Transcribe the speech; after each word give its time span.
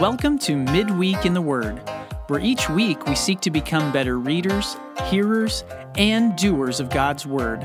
Welcome 0.00 0.38
to 0.40 0.54
Midweek 0.54 1.26
in 1.26 1.34
the 1.34 1.42
Word, 1.42 1.82
where 2.28 2.38
each 2.38 2.70
week 2.70 3.04
we 3.06 3.16
seek 3.16 3.40
to 3.40 3.50
become 3.50 3.90
better 3.90 4.16
readers, 4.16 4.76
hearers, 5.06 5.64
and 5.96 6.36
doers 6.36 6.78
of 6.78 6.88
God's 6.88 7.26
Word. 7.26 7.62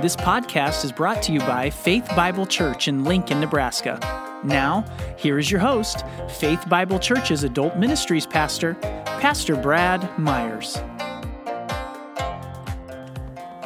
This 0.00 0.14
podcast 0.14 0.84
is 0.84 0.92
brought 0.92 1.24
to 1.24 1.32
you 1.32 1.40
by 1.40 1.70
Faith 1.70 2.06
Bible 2.14 2.46
Church 2.46 2.86
in 2.86 3.02
Lincoln, 3.02 3.40
Nebraska. 3.40 3.98
Now, 4.44 4.84
here 5.18 5.40
is 5.40 5.50
your 5.50 5.58
host, 5.58 6.04
Faith 6.28 6.68
Bible 6.68 7.00
Church's 7.00 7.42
Adult 7.42 7.76
Ministries 7.76 8.26
Pastor, 8.26 8.74
Pastor 9.18 9.56
Brad 9.56 10.16
Myers. 10.16 10.78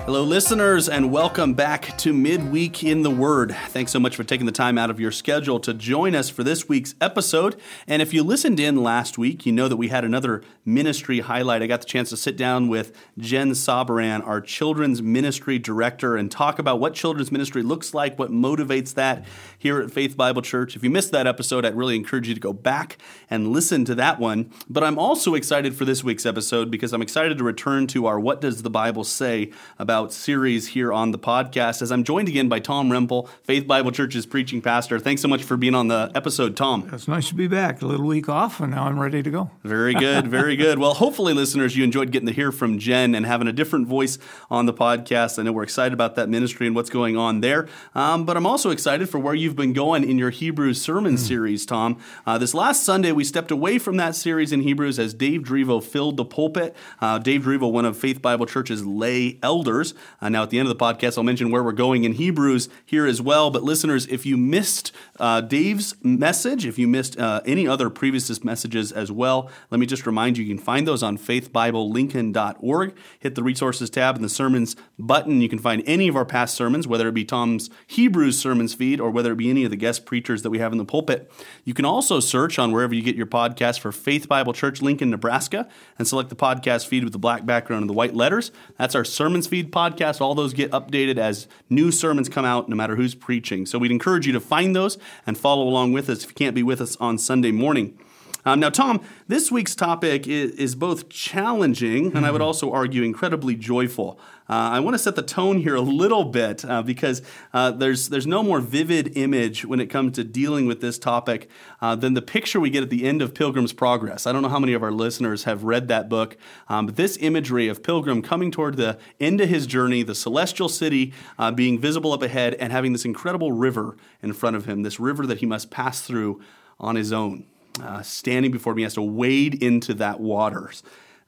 Hello, 0.06 0.23
listeners, 0.23 0.88
and 0.88 1.10
welcome 1.10 1.55
back 1.55 1.98
to 1.98 2.12
Midweek 2.12 2.84
in 2.84 3.02
the 3.02 3.10
Word. 3.10 3.56
Thanks 3.70 3.91
so 3.91 3.98
much 3.98 4.15
for 4.15 4.23
taking 4.23 4.46
the 4.46 4.52
time 4.52 4.79
out 4.79 4.88
of 4.88 5.01
your 5.01 5.10
schedule 5.10 5.59
to 5.59 5.74
join 5.74 6.15
us 6.15 6.30
for 6.30 6.45
this 6.45 6.69
week's 6.69 6.95
episode. 7.01 7.60
And 7.88 8.01
if 8.01 8.15
you 8.15 8.23
listened 8.23 8.60
in 8.60 8.84
last 8.84 9.19
week, 9.19 9.45
you 9.45 9.51
know 9.51 9.66
that 9.66 9.77
we 9.77 9.88
had 9.88 10.05
another 10.05 10.45
ministry 10.65 11.19
highlight. 11.19 11.60
I 11.60 11.66
got 11.66 11.80
the 11.80 11.88
chance 11.88 12.10
to 12.10 12.16
sit 12.16 12.37
down 12.37 12.69
with 12.69 12.96
Jen 13.19 13.51
Sabaran, 13.51 14.24
our 14.24 14.41
children's 14.41 15.02
ministry 15.02 15.59
director, 15.59 16.16
and 16.16 16.30
talk 16.30 16.60
about 16.60 16.79
what 16.79 16.95
children's 16.95 17.32
ministry 17.32 17.65
looks 17.65 17.93
like, 17.93 18.16
what 18.16 18.30
motivates 18.30 18.95
that 18.95 19.24
here 19.59 19.80
at 19.80 19.91
Faith 19.91 20.16
Bible 20.16 20.41
Church. 20.41 20.77
If 20.77 20.84
you 20.84 20.91
missed 20.91 21.10
that 21.10 21.27
episode, 21.27 21.66
I'd 21.66 21.77
really 21.77 21.96
encourage 21.96 22.29
you 22.29 22.34
to 22.34 22.41
go 22.41 22.52
back 22.52 22.98
and 23.29 23.48
listen 23.48 23.84
to 23.87 23.95
that 23.96 24.20
one. 24.20 24.52
But 24.70 24.84
I'm 24.84 25.01
also 25.01 25.34
excited 25.34 25.74
for 25.74 25.84
this 25.84 26.04
week's 26.04 26.27
episode 26.27 26.70
because 26.70 26.93
I'm 26.93 27.02
excited 27.02 27.38
to 27.38 27.45
return 27.45 27.88
to 27.88 28.07
our 28.07 28.20
What 28.20 28.41
Does 28.41 28.62
the 28.62 28.70
Bible 28.70 29.02
Say 29.02 29.51
about 29.80 29.95
about 29.96 30.12
series 30.12 30.68
here 30.68 30.93
on 30.93 31.10
the 31.10 31.18
podcast 31.18 31.80
as 31.80 31.90
I'm 31.90 32.04
joined 32.04 32.29
again 32.29 32.51
by 32.51 32.59
Tom 32.59 32.90
Rempel, 32.90 33.30
Faith 33.45 33.66
Bible 33.66 33.90
Church's 33.90 34.26
preaching 34.26 34.60
pastor. 34.60 34.98
Thanks 34.98 35.23
so 35.23 35.29
much 35.29 35.43
for 35.43 35.57
being 35.57 35.74
on 35.74 35.88
the 35.88 36.12
episode, 36.15 36.54
Tom. 36.54 36.87
It's 36.93 37.09
nice 37.09 37.30
to 37.30 37.34
be 37.34 37.48
back. 37.48 37.80
A 37.80 37.87
little 37.87 38.04
week 38.04 38.29
off, 38.29 38.60
and 38.60 38.73
now 38.73 38.84
I'm 38.84 39.01
ready 39.01 39.23
to 39.23 39.30
go. 39.30 39.51
Very 39.65 39.95
good, 39.95 40.26
very 40.29 40.54
good. 40.54 40.79
Well, 40.79 40.93
hopefully, 40.93 41.32
listeners, 41.32 41.79
you 41.79 41.82
enjoyed 41.82 42.10
getting 42.10 42.26
to 42.26 42.34
hear 42.34 42.52
from 42.52 42.79
Jen 42.79 43.15
and 43.15 43.24
having 43.24 43.48
a 43.48 43.54
different 43.54 43.88
voice 43.88 44.18
on 44.51 44.66
the 44.66 44.74
podcast. 44.74 45.38
I 45.38 45.45
know 45.45 45.52
we're 45.52 45.62
excited 45.62 45.95
about 45.95 46.15
that 46.16 46.28
ministry 46.28 46.66
and 46.66 46.76
what's 46.76 46.90
going 46.90 47.16
on 47.16 47.40
there, 47.40 47.66
um, 47.95 48.26
but 48.26 48.37
I'm 48.37 48.46
also 48.46 48.68
excited 48.68 49.09
for 49.09 49.18
where 49.18 49.34
you've 49.34 49.56
been 49.56 49.73
going 49.73 50.04
in 50.04 50.18
your 50.18 50.28
Hebrews 50.28 50.78
sermon 50.78 51.15
mm. 51.15 51.18
series, 51.18 51.65
Tom. 51.65 51.96
Uh, 52.26 52.37
this 52.37 52.52
last 52.52 52.82
Sunday, 52.82 53.12
we 53.12 53.24
stepped 53.24 53.51
away 53.51 53.78
from 53.78 53.96
that 53.96 54.15
series 54.15 54.52
in 54.52 54.60
Hebrews 54.60 54.99
as 54.99 55.15
Dave 55.15 55.40
Drevo 55.40 55.82
filled 55.82 56.18
the 56.18 56.24
pulpit. 56.26 56.76
Uh, 57.01 57.16
Dave 57.18 57.45
Drevo, 57.45 57.73
one 57.73 57.87
of 57.87 57.96
Faith 57.96 58.21
Bible 58.21 58.45
Church's 58.45 58.84
lay 58.84 59.38
elders, 59.43 59.85
uh, 60.20 60.29
now, 60.29 60.42
at 60.42 60.51
the 60.51 60.59
end 60.59 60.68
of 60.68 60.76
the 60.76 60.84
podcast, 60.84 61.18
I'll 61.18 61.24
mention 61.24 61.51
where 61.51 61.62
we're 61.62 61.73
going 61.73 62.04
in 62.04 62.12
Hebrews 62.12 62.68
here 62.84 63.06
as 63.06 63.20
well. 63.20 63.51
But 63.51 63.62
listeners, 63.62 64.06
if 64.06 64.25
you 64.25 64.37
missed 64.37 64.93
uh, 65.19 65.41
Dave's 65.41 65.94
message, 66.03 66.66
if 66.66 66.78
you 66.78 66.88
missed 66.88 67.19
uh, 67.19 67.41
any 67.47 67.66
other 67.66 67.91
previous 67.91 68.44
messages 68.44 68.93
as 68.93 69.10
well, 69.12 69.50
let 69.70 69.78
me 69.78 69.87
just 69.87 70.06
remind 70.06 70.38
you 70.38 70.44
you 70.44 70.54
can 70.54 70.62
find 70.62 70.87
those 70.87 71.03
on 71.03 71.19
faithbiblelincoln.org. 71.19 72.97
Hit 73.19 73.34
the 73.34 73.43
resources 73.43 73.91
tab 73.91 74.16
and 74.16 74.25
the 74.25 74.28
sermons 74.28 74.76
button. 74.98 75.41
You 75.41 75.48
can 75.48 75.59
find 75.59 75.82
any 75.87 76.09
of 76.09 76.16
our 76.16 76.25
past 76.25 76.54
sermons, 76.54 76.87
whether 76.87 77.09
it 77.09 77.15
be 77.15 77.25
Tom's 77.25 77.71
Hebrews 77.87 78.38
sermons 78.38 78.75
feed 78.75 79.00
or 79.00 79.10
whether 79.10 79.32
it 79.32 79.37
be 79.37 79.50
any 79.50 79.65
of 79.65 79.71
the 79.71 79.76
guest 79.76 80.06
preachers 80.06 80.43
that 80.43 80.50
we 80.50 80.59
have 80.59 80.72
in 80.72 80.78
the 80.78 80.84
pulpit. 80.84 81.31
You 81.65 81.75
can 81.75 81.84
also 81.84 82.21
search 82.21 82.59
on 82.59 82.72
wherever 82.72 82.94
you 82.94 83.03
get 83.03 83.16
your 83.16 83.26
podcast 83.26 83.81
for 83.81 83.93
Faith 83.93 84.28
Bible 84.28 84.53
Church 84.53 84.82
Lincoln, 84.82 85.10
Nebraska, 85.10 85.69
and 85.98 86.06
select 86.06 86.28
the 86.28 86.37
podcast 86.37 86.87
feed 86.87 87.04
with 87.04 87.12
the 87.12 87.19
black 87.19 87.47
background 87.47 87.82
and 87.82 87.91
the 87.91 87.94
white 87.94 88.15
letters. 88.15 88.53
That's 88.78 88.94
our 88.94 89.04
sermons 89.04 89.47
feed 89.47 89.72
podcast. 89.77 90.21
All 90.21 90.34
those 90.34 90.55
get 90.55 90.71
updated 90.71 91.19
as 91.19 91.47
new 91.69 91.93
sermons 91.93 92.28
come 92.28 92.44
out, 92.44 92.69
no 92.69 92.77
matter 92.77 92.97
who's 92.97 93.15
preaching. 93.15 93.66
So 93.66 93.78
we'd 93.78 93.91
encourage 93.91 94.27
you 94.27 94.33
to 94.33 94.41
find 94.41 94.75
those 94.75 94.97
and 95.27 95.37
follow 95.37 95.65
along 95.65 95.93
with 95.93 96.09
us 96.09 96.25
if 96.25 96.31
you 96.31 96.34
can't 96.34 96.55
be 96.55 96.62
with 96.62 96.81
us 96.81 96.97
on 96.97 97.19
Sunday 97.19 97.53
morning. 97.53 97.99
Um, 98.47 98.61
now, 98.61 98.71
Tom, 98.71 99.01
this 99.27 99.51
week's 99.51 99.75
topic 99.75 100.29
is, 100.29 100.53
is 100.53 100.77
both 100.77 101.09
challenging 101.09 102.17
and 102.17 102.25
I 102.25 102.31
would 102.31 102.41
hmm. 102.41 102.47
also 102.47 102.73
argue 102.73 103.03
incredibly 103.03 103.57
joyful. 103.57 104.21
Uh, 104.49 104.71
I 104.75 104.79
want 104.79 104.95
to 104.95 104.99
set 105.01 105.17
the 105.17 105.23
tone 105.23 105.59
here 105.59 105.75
a 105.75 105.81
little 105.81 106.25
bit 106.25 106.65
uh, 106.65 106.81
because 106.81 107.21
uh, 107.53 107.73
there's 107.73 108.11
there's 108.11 108.29
no 108.29 108.45
more 108.45 108.61
vivid 108.61 109.17
image 109.17 109.65
when 109.65 109.81
it 109.81 109.87
comes 109.87 110.12
to 110.12 110.23
dealing 110.23 110.67
with 110.67 110.81
this 110.81 110.97
topic 110.97 111.51
uh, 111.81 111.97
than 111.97 112.15
the 112.15 112.23
picture 112.23 112.61
we 112.61 112.71
get 112.71 112.85
at 112.85 112.91
the 112.91 113.05
end 113.05 113.21
of 113.21 113.35
Pilgrim's 113.35 113.73
Progress. 113.73 114.25
I 114.25 114.33
don't 114.33 114.43
know 114.43 114.49
how 114.49 114.61
many 114.61 114.75
of 114.75 114.85
our 114.85 114.93
listeners 114.93 115.43
have 115.43 115.65
read 115.65 115.89
that 115.89 116.09
book, 116.09 116.37
um, 116.69 116.87
but 116.87 116.95
this 116.95 117.19
imagery 117.21 117.67
of 117.67 117.83
Pilgrim 117.83 118.23
coming 118.23 118.53
toward 118.53 118.77
the 118.77 118.97
end 119.19 119.41
of 119.41 119.49
his 119.49 119.67
journey, 119.67 120.05
the 120.05 120.15
celestial 120.15 120.69
city 120.69 121.12
uh, 121.37 121.51
being 121.51 121.81
visible 121.81 122.12
up 122.12 122.23
ahead, 122.23 122.55
and 122.55 122.73
having 122.73 122.93
this 122.93 123.05
incredible 123.05 123.51
river 123.51 123.97
in 124.23 124.33
front 124.33 124.55
of 124.55 124.67
him, 124.67 124.85
this 124.85 125.01
river 125.01 125.27
that 125.27 125.39
he 125.39 125.47
must 125.47 125.73
pass 125.73 126.03
through 126.03 126.41
on 126.79 126.95
his 126.95 127.12
own 127.12 127.47
uh, 127.82 128.03
standing 128.03 128.50
before 128.50 128.75
me, 128.75 128.82
has 128.82 128.94
to 128.94 129.03
wade 129.03 129.62
into 129.62 129.94
that 129.94 130.20
waters. 130.20 130.82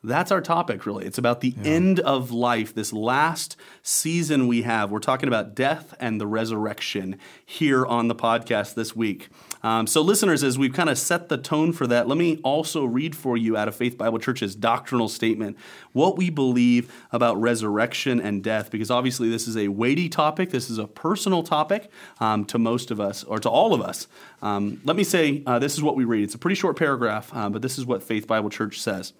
That's 0.04 0.30
our 0.30 0.40
topic, 0.40 0.86
really. 0.86 1.04
It's 1.06 1.18
about 1.18 1.40
the 1.40 1.54
yeah. 1.56 1.70
end 1.70 2.00
of 2.00 2.30
life, 2.30 2.72
this 2.74 2.92
last 2.92 3.56
season 3.82 4.46
we 4.46 4.62
have. 4.62 4.90
We're 4.92 5.00
talking 5.00 5.26
about 5.26 5.56
death 5.56 5.92
and 5.98 6.20
the 6.20 6.26
resurrection 6.26 7.18
here 7.44 7.84
on 7.84 8.06
the 8.06 8.14
podcast 8.14 8.74
this 8.74 8.94
week. 8.94 9.28
Um, 9.62 9.86
so, 9.86 10.00
listeners, 10.02 10.44
as 10.44 10.58
we've 10.58 10.72
kind 10.72 10.88
of 10.88 10.98
set 10.98 11.28
the 11.28 11.36
tone 11.36 11.72
for 11.72 11.86
that, 11.86 12.06
let 12.06 12.16
me 12.16 12.38
also 12.44 12.84
read 12.84 13.16
for 13.16 13.36
you 13.36 13.56
out 13.56 13.68
of 13.68 13.74
Faith 13.74 13.98
Bible 13.98 14.18
Church's 14.18 14.54
doctrinal 14.54 15.08
statement 15.08 15.56
what 15.92 16.16
we 16.16 16.30
believe 16.30 16.92
about 17.10 17.40
resurrection 17.40 18.20
and 18.20 18.42
death, 18.42 18.70
because 18.70 18.90
obviously 18.90 19.28
this 19.28 19.48
is 19.48 19.56
a 19.56 19.68
weighty 19.68 20.08
topic. 20.08 20.50
This 20.50 20.70
is 20.70 20.78
a 20.78 20.86
personal 20.86 21.42
topic 21.42 21.90
um, 22.20 22.44
to 22.46 22.58
most 22.58 22.90
of 22.90 23.00
us, 23.00 23.24
or 23.24 23.38
to 23.40 23.48
all 23.48 23.74
of 23.74 23.80
us. 23.80 24.06
Um, 24.42 24.80
let 24.84 24.96
me 24.96 25.04
say 25.04 25.42
uh, 25.46 25.58
this 25.58 25.74
is 25.74 25.82
what 25.82 25.96
we 25.96 26.04
read. 26.04 26.22
It's 26.22 26.34
a 26.34 26.38
pretty 26.38 26.56
short 26.56 26.76
paragraph, 26.76 27.30
uh, 27.34 27.48
but 27.48 27.62
this 27.62 27.78
is 27.78 27.86
what 27.86 28.02
Faith 28.02 28.26
Bible 28.26 28.50
Church 28.50 28.80
says. 28.80 29.12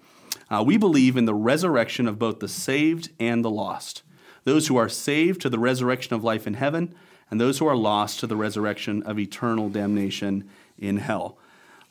Uh, 0.49 0.63
we 0.65 0.77
believe 0.77 1.17
in 1.17 1.25
the 1.25 1.33
resurrection 1.33 2.07
of 2.07 2.17
both 2.17 2.39
the 2.39 2.47
saved 2.47 3.09
and 3.19 3.43
the 3.43 3.49
lost. 3.49 4.03
Those 4.45 4.67
who 4.67 4.77
are 4.77 4.89
saved 4.89 5.41
to 5.41 5.49
the 5.49 5.59
resurrection 5.59 6.15
of 6.15 6.23
life 6.23 6.47
in 6.47 6.55
heaven, 6.55 6.95
and 7.31 7.39
those 7.39 7.59
who 7.59 7.67
are 7.67 7.75
lost 7.75 8.19
to 8.19 8.27
the 8.27 8.35
resurrection 8.35 9.03
of 9.03 9.19
eternal 9.19 9.69
damnation 9.69 10.49
in 10.77 10.97
hell. 10.97 11.37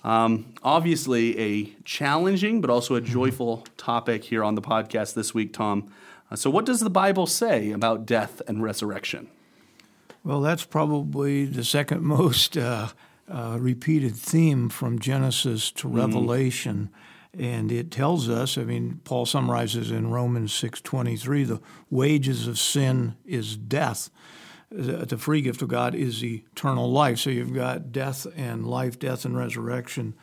Um, 0.05 0.55
obviously, 0.63 1.39
a 1.39 1.77
challenging 1.85 2.61
but 2.61 2.71
also 2.71 2.95
a 2.95 3.01
joyful 3.01 3.65
topic 3.77 4.25
here 4.25 4.45
on 4.45 4.55
the 4.55 4.63
podcast 4.63 5.15
this 5.15 5.35
week, 5.35 5.53
Tom. 5.53 5.93
Uh, 6.31 6.37
so, 6.37 6.51
what 6.51 6.65
does 6.65 6.81
the 6.81 6.91
Bible 6.91 7.27
say 7.27 7.73
about 7.73 8.07
death 8.07 8.41
and 8.47 8.63
resurrection? 8.63 9.29
Well, 10.25 10.41
that's 10.41 10.65
probably 10.65 11.47
the 11.47 11.65
second 11.65 12.03
most 12.05 12.57
uh, 12.57 12.89
uh, 13.31 13.57
repeated 13.61 14.15
theme 14.17 14.69
from 14.69 14.99
Genesis 14.99 15.71
to 15.73 15.89
mm-hmm. 15.89 15.97
Revelation. 15.97 16.91
And 17.39 17.71
it 17.71 17.91
tells 17.91 18.29
us 18.29 18.57
i 18.57 18.65
mean 18.65 19.01
paul 19.05 19.27
summarizes 19.27 19.91
in 19.91 20.11
romans 20.11 20.51
6.23 20.51 21.47
the 21.47 21.61
wages 21.91 22.49
of 22.49 22.59
sin 22.59 23.17
is 23.27 23.55
death 23.55 24.09
the 24.71 25.19
free 25.19 25.41
gift 25.41 25.63
of 25.63 25.69
god 25.69 25.95
is 25.95 26.23
eternal 26.25 26.91
life 26.91 27.19
so 27.19 27.31
you've 27.31 27.55
got 27.55 27.93
death 27.93 28.27
and 28.37 28.67
life 28.67 28.99
death 28.99 29.25
and 29.25 29.37
resurrection 29.37 30.15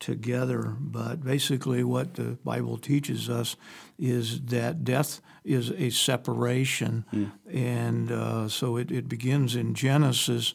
together 0.00 0.74
but 0.80 1.22
basically 1.22 1.84
what 1.84 2.14
the 2.14 2.36
bible 2.44 2.76
teaches 2.76 3.30
us 3.30 3.54
is 3.98 4.40
that 4.42 4.82
death 4.82 5.20
is 5.44 5.70
a 5.72 5.90
separation 5.90 7.04
mm. 7.12 7.30
and 7.48 8.10
uh, 8.10 8.48
so 8.48 8.76
it, 8.76 8.90
it 8.90 9.08
begins 9.08 9.54
in 9.54 9.74
genesis 9.74 10.54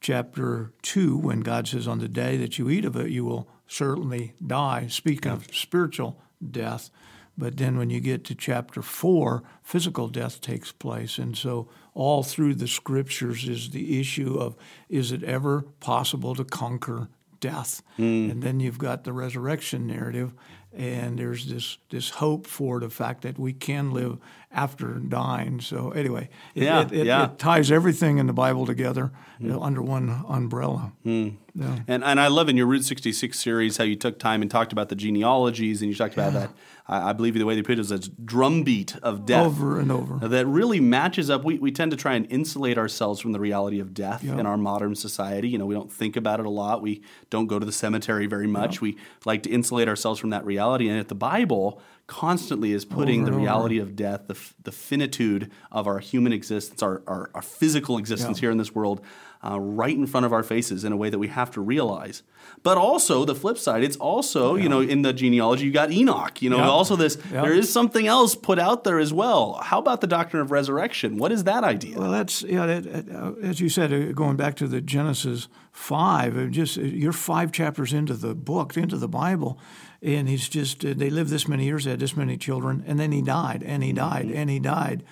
chapter 0.00 0.72
2 0.82 1.16
when 1.16 1.40
god 1.40 1.66
says 1.66 1.88
on 1.88 1.98
the 1.98 2.08
day 2.08 2.36
that 2.36 2.58
you 2.58 2.70
eat 2.70 2.84
of 2.84 2.94
it 2.94 3.10
you 3.10 3.24
will 3.24 3.48
certainly 3.66 4.34
die. 4.44 4.86
Speaking 4.88 5.32
of 5.32 5.54
spiritual 5.54 6.20
death, 6.50 6.90
but 7.36 7.56
then 7.56 7.76
when 7.76 7.90
you 7.90 8.00
get 8.00 8.24
to 8.24 8.34
chapter 8.34 8.82
four, 8.82 9.42
physical 9.62 10.08
death 10.08 10.40
takes 10.40 10.72
place. 10.72 11.18
And 11.18 11.36
so, 11.36 11.68
all 11.92 12.22
through 12.22 12.54
the 12.54 12.68
scriptures 12.68 13.48
is 13.48 13.70
the 13.70 14.00
issue 14.00 14.36
of 14.38 14.56
is 14.88 15.12
it 15.12 15.22
ever 15.22 15.62
possible 15.80 16.34
to 16.34 16.44
conquer 16.44 17.08
death? 17.40 17.82
Mm. 17.98 18.30
And 18.30 18.42
then 18.42 18.60
you've 18.60 18.78
got 18.78 19.04
the 19.04 19.12
resurrection 19.12 19.86
narrative, 19.86 20.32
and 20.72 21.18
there's 21.18 21.46
this, 21.46 21.78
this 21.90 22.10
hope 22.10 22.46
for 22.46 22.80
the 22.80 22.90
fact 22.90 23.22
that 23.22 23.38
we 23.38 23.52
can 23.52 23.92
live 23.92 24.18
after 24.54 24.94
dying. 24.94 25.60
So, 25.60 25.90
anyway, 25.90 26.28
it, 26.54 26.62
yeah, 26.62 26.82
it, 26.82 26.92
it, 26.92 27.06
yeah. 27.06 27.24
it 27.24 27.38
ties 27.38 27.70
everything 27.70 28.18
in 28.18 28.26
the 28.26 28.32
Bible 28.32 28.66
together 28.66 29.10
mm. 29.40 29.62
under 29.62 29.82
one 29.82 30.24
umbrella. 30.28 30.92
Mm. 31.04 31.36
Yeah. 31.56 31.78
And, 31.86 32.02
and 32.02 32.18
I 32.18 32.26
love 32.28 32.48
in 32.48 32.56
your 32.56 32.66
Route 32.66 32.84
66 32.84 33.38
series 33.38 33.76
how 33.76 33.84
you 33.84 33.94
took 33.94 34.18
time 34.18 34.42
and 34.42 34.50
talked 34.50 34.72
about 34.72 34.88
the 34.88 34.96
genealogies 34.96 35.82
and 35.82 35.90
you 35.90 35.96
talked 35.96 36.14
about 36.14 36.32
that. 36.32 36.50
I, 36.88 37.10
I 37.10 37.12
believe 37.12 37.34
the 37.34 37.44
way 37.44 37.54
they 37.54 37.62
put 37.62 37.74
it 37.74 37.78
is 37.78 37.92
a 37.92 37.98
drumbeat 37.98 38.96
of 39.02 39.24
death. 39.24 39.46
Over 39.46 39.78
and 39.78 39.92
over. 39.92 40.26
That 40.26 40.46
really 40.46 40.80
matches 40.80 41.30
up. 41.30 41.44
We, 41.44 41.58
we 41.58 41.70
tend 41.70 41.92
to 41.92 41.96
try 41.96 42.14
and 42.14 42.26
insulate 42.30 42.76
ourselves 42.76 43.20
from 43.20 43.32
the 43.32 43.40
reality 43.40 43.78
of 43.78 43.94
death 43.94 44.24
in 44.24 44.46
our 44.46 44.56
modern 44.56 44.96
society. 44.96 45.48
You 45.48 45.58
know, 45.58 45.66
we 45.66 45.74
don't 45.74 45.92
think 45.92 46.16
about 46.16 46.40
it 46.40 46.46
a 46.46 46.50
lot. 46.50 46.82
We 46.82 47.02
don't 47.30 47.46
go 47.46 47.58
to 47.58 47.66
the 47.66 47.72
cemetery 47.72 48.26
very 48.26 48.48
much. 48.48 48.80
We 48.80 48.96
like 49.24 49.44
to 49.44 49.50
insulate 49.50 49.88
ourselves 49.88 50.18
from 50.18 50.30
that 50.30 50.44
reality. 50.44 50.88
And 50.88 50.98
at 50.98 51.08
the 51.08 51.14
Bible 51.14 51.80
constantly 52.06 52.72
is 52.72 52.84
putting 52.84 53.22
Over 53.22 53.30
the 53.30 53.36
over. 53.36 53.44
reality 53.44 53.78
of 53.78 53.96
death, 53.96 54.22
the, 54.26 54.38
the 54.62 54.72
finitude 54.72 55.50
of 55.72 55.86
our 55.86 55.98
human 56.00 56.32
existence, 56.32 56.82
our, 56.82 57.02
our, 57.06 57.30
our 57.34 57.42
physical 57.42 57.96
existence 57.98 58.38
Yeah. 58.38 58.42
here 58.42 58.50
in 58.50 58.58
this 58.58 58.74
world, 58.74 59.00
uh, 59.48 59.60
right 59.60 59.96
in 59.96 60.06
front 60.06 60.24
of 60.24 60.32
our 60.32 60.42
faces 60.42 60.84
in 60.84 60.92
a 60.92 60.96
way 60.96 61.10
that 61.10 61.18
we 61.18 61.28
have 61.28 61.50
to 61.50 61.60
realize. 61.60 62.22
But 62.62 62.78
also 62.78 63.24
the 63.24 63.34
flip 63.34 63.58
side, 63.58 63.82
it's 63.84 63.96
also 63.96 64.54
you 64.56 64.68
know 64.68 64.80
in 64.80 65.02
the 65.02 65.12
genealogy 65.12 65.66
you 65.66 65.72
got 65.72 65.90
Enoch. 65.92 66.40
You 66.40 66.50
know 66.50 66.58
Yeah. 66.58 66.68
also 66.68 66.96
this 66.96 67.18
Yeah. 67.32 67.42
there 67.42 67.52
is 67.52 67.70
something 67.72 68.06
else 68.06 68.34
put 68.34 68.58
out 68.58 68.84
there 68.84 68.98
as 68.98 69.12
well. 69.12 69.60
How 69.62 69.78
about 69.78 70.00
the 70.00 70.06
doctrine 70.06 70.40
of 70.42 70.50
resurrection? 70.50 71.18
What 71.18 71.30
is 71.32 71.44
that 71.44 71.62
idea? 71.64 71.98
Well, 71.98 72.10
that's 72.10 72.42
yeah. 72.42 72.66
That, 72.66 73.10
uh, 73.10 73.32
as 73.42 73.60
you 73.60 73.68
said, 73.68 73.92
uh, 73.92 74.12
going 74.12 74.36
back 74.36 74.54
to 74.56 74.66
the 74.66 74.80
Genesis 74.80 75.48
five, 75.72 76.50
just 76.50 76.78
uh, 76.78 76.82
you're 76.82 77.12
five 77.12 77.52
chapters 77.52 77.92
into 77.92 78.14
the 78.14 78.34
book, 78.34 78.76
into 78.76 78.96
the 78.96 79.08
Bible, 79.08 79.58
and 80.02 80.28
he's 80.28 80.48
just 80.48 80.84
uh, 80.84 80.94
they 80.96 81.10
lived 81.10 81.30
this 81.30 81.46
many 81.48 81.64
years, 81.64 81.84
they 81.84 81.90
had 81.90 82.00
this 82.00 82.16
many 82.16 82.36
children, 82.36 82.82
and 82.86 82.98
then 82.98 83.12
he 83.12 83.20
died, 83.20 83.62
and 83.66 83.82
he 83.82 83.92
died, 83.92 84.30
and 84.30 84.48
he 84.48 84.58
died, 84.60 85.02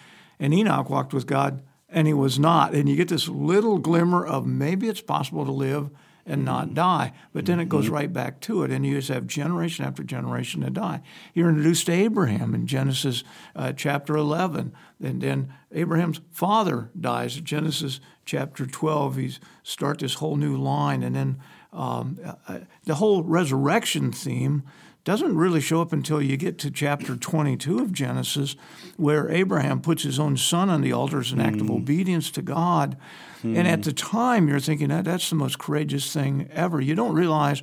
and 0.41 0.55
Enoch 0.55 0.89
walked 0.89 1.13
with 1.13 1.27
God, 1.27 1.63
and 1.93 2.07
he 2.07 2.15
was 2.15 2.39
not, 2.39 2.75
and 2.75 2.89
you 2.89 2.97
get 2.97 3.09
this 3.09 3.29
little 3.29 3.79
glimmer 3.79 4.25
of 4.25 4.47
maybe 4.47 4.89
it's 4.89 5.01
possible 5.01 5.45
to 5.45 5.53
live 5.53 5.91
and 6.25 6.45
not 6.45 6.75
die. 6.75 7.13
But 7.33 7.47
then 7.47 7.61
it 7.61 7.69
goes 7.69 7.89
right 7.89 8.13
back 8.13 8.41
to 8.43 8.63
it, 8.63 8.71
and 8.71 8.87
you 8.87 8.97
just 8.97 9.09
have 9.09 9.27
generation 9.27 9.85
after 9.85 10.03
generation 10.03 10.63
to 10.63 10.71
die. 10.71 11.03
You're 11.35 11.49
introduced 11.49 11.87
to 11.87 11.93
Abraham 11.93 12.55
in 12.55 12.67
Genesis 12.67 13.25
uh, 13.57 13.73
chapter 13.73 14.17
11, 14.17 14.73
and 15.03 15.21
then 15.21 15.53
Abraham's 15.73 16.21
father 16.31 16.91
dies. 16.99 17.37
Genesis 17.37 18.01
chapter 18.25 18.67
12, 18.67 19.17
he 19.17 19.37
start 19.63 19.99
this 19.99 20.15
whole 20.15 20.37
new 20.37 20.57
line, 20.57 21.03
and 21.03 21.17
then 21.17 21.41
um, 21.73 22.19
uh, 22.47 22.61
the 22.85 22.97
whole 22.97 23.23
resurrection 23.23 24.13
theme 24.13 24.63
doesn't 25.05 25.37
really 25.37 25.61
show 25.61 25.81
up 25.81 25.93
until 25.93 26.23
you 26.23 26.37
get 26.37 26.59
to 26.59 26.71
chapter 26.71 27.17
22 27.17 27.81
of 27.81 27.93
Genesis, 27.93 28.55
where 28.97 29.29
Abraham 29.31 29.81
puts 29.81 30.05
his 30.05 30.19
own 30.21 30.37
son 30.37 30.71
on 30.71 30.81
the 30.81 30.93
altar 30.93 31.21
as 31.21 31.33
an 31.33 31.41
act 31.41 31.61
of 31.61 31.67
hmm. 31.67 31.73
obedience 31.73 32.31
to 32.33 32.43
God. 32.43 32.97
And 33.43 33.67
at 33.67 33.81
hmm. 33.81 33.83
the 33.83 33.93
time, 33.93 34.49
you're 34.49 34.61
thinking 34.61 34.89
that 34.89 35.05
that's 35.05 35.29
the 35.29 35.35
most 35.35 35.59
courageous 35.59 36.13
thing 36.13 36.49
ever. 36.53 36.81
You 36.81 36.95
don't 36.95 37.15
realize 37.15 37.63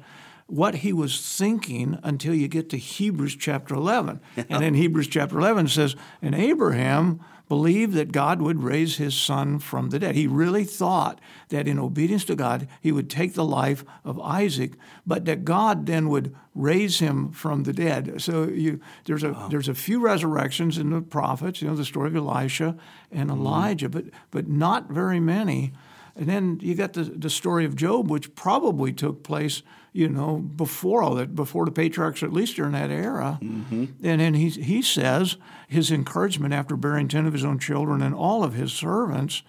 what 0.49 0.75
he 0.75 0.93
was 0.93 1.19
thinking 1.37 1.99
until 2.03 2.33
you 2.33 2.47
get 2.47 2.69
to 2.69 2.77
Hebrews 2.77 3.35
chapter 3.35 3.75
11. 3.75 4.19
And 4.35 4.63
then 4.63 4.73
Hebrews 4.73 5.07
chapter 5.07 5.37
11 5.37 5.67
says, 5.67 5.95
And 6.21 6.33
Abraham 6.33 7.19
believed 7.49 7.93
that 7.93 8.11
God 8.11 8.41
would 8.41 8.63
raise 8.63 8.97
his 8.97 9.15
son 9.15 9.57
from 9.57 9.89
the 9.89 9.99
dead. 9.99 10.15
He 10.15 10.27
really 10.27 10.63
thought 10.63 11.19
that 11.49 11.67
in 11.67 11.79
obedience 11.79 12.23
to 12.25 12.35
God, 12.35 12.67
he 12.79 12.91
would 12.91 13.09
take 13.09 13.33
the 13.33 13.43
life 13.43 13.83
of 14.05 14.19
Isaac, 14.19 14.73
but 15.05 15.25
that 15.25 15.43
God 15.43 15.87
then 15.87 16.09
would 16.09 16.35
raise 16.53 16.99
him 16.99 17.31
from 17.31 17.63
the 17.63 17.73
dead. 17.73 18.21
So 18.21 18.43
you, 18.43 18.79
there's 19.05 19.23
a 19.23 19.47
there's 19.49 19.67
a 19.67 19.73
few 19.73 19.99
resurrections 19.99 20.77
in 20.77 20.91
the 20.91 21.01
prophets, 21.01 21.61
you 21.61 21.67
know, 21.67 21.75
the 21.75 21.83
story 21.83 22.09
of 22.09 22.15
Elisha 22.15 22.77
and 23.11 23.29
mm-hmm. 23.29 23.39
Elijah, 23.39 23.89
but 23.89 24.05
but 24.29 24.47
not 24.47 24.89
very 24.89 25.19
many. 25.19 25.73
And 26.15 26.27
then 26.27 26.59
you 26.61 26.75
got 26.75 26.93
the, 26.93 27.03
the 27.03 27.29
story 27.29 27.65
of 27.65 27.75
Job, 27.75 28.11
which 28.11 28.35
probably 28.35 28.91
took 28.91 29.23
place, 29.23 29.63
you 29.91 30.07
know, 30.07 30.37
before 30.37 31.01
all 31.01 31.15
that, 31.15 31.35
before 31.35 31.65
the 31.65 31.71
patriarchs, 31.71 32.21
at 32.21 32.33
least 32.33 32.55
during 32.55 32.73
that 32.73 32.91
era. 32.91 33.39
Mm-hmm. 33.41 33.85
And 34.03 34.21
then 34.21 34.33
he, 34.35 34.49
he 34.49 34.81
says 34.81 35.37
his 35.67 35.91
encouragement 35.91 36.53
after 36.53 36.75
bearing 36.75 37.07
10 37.07 37.25
of 37.25 37.33
his 37.33 37.43
own 37.43 37.59
children 37.59 38.01
and 38.01 38.13
all 38.13 38.43
of 38.43 38.53
his 38.53 38.71
servants. 38.71 39.41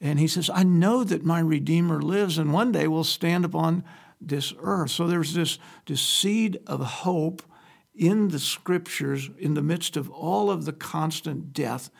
And 0.00 0.18
he 0.18 0.26
says, 0.26 0.50
I 0.50 0.64
know 0.64 1.04
that 1.04 1.24
my 1.24 1.40
Redeemer 1.40 2.02
lives 2.02 2.38
and 2.38 2.52
one 2.52 2.72
day 2.72 2.88
will 2.88 3.04
stand 3.04 3.44
upon 3.44 3.84
this 4.20 4.52
earth. 4.60 4.90
So 4.90 5.06
there's 5.06 5.34
this, 5.34 5.58
this 5.86 6.00
seed 6.00 6.58
of 6.66 6.80
hope 6.80 7.42
in 7.94 8.28
the 8.28 8.38
scriptures 8.38 9.30
in 9.38 9.54
the 9.54 9.62
midst 9.62 9.96
of 9.96 10.10
all 10.10 10.50
of 10.50 10.64
the 10.64 10.72
constant 10.72 11.52
death 11.52 11.90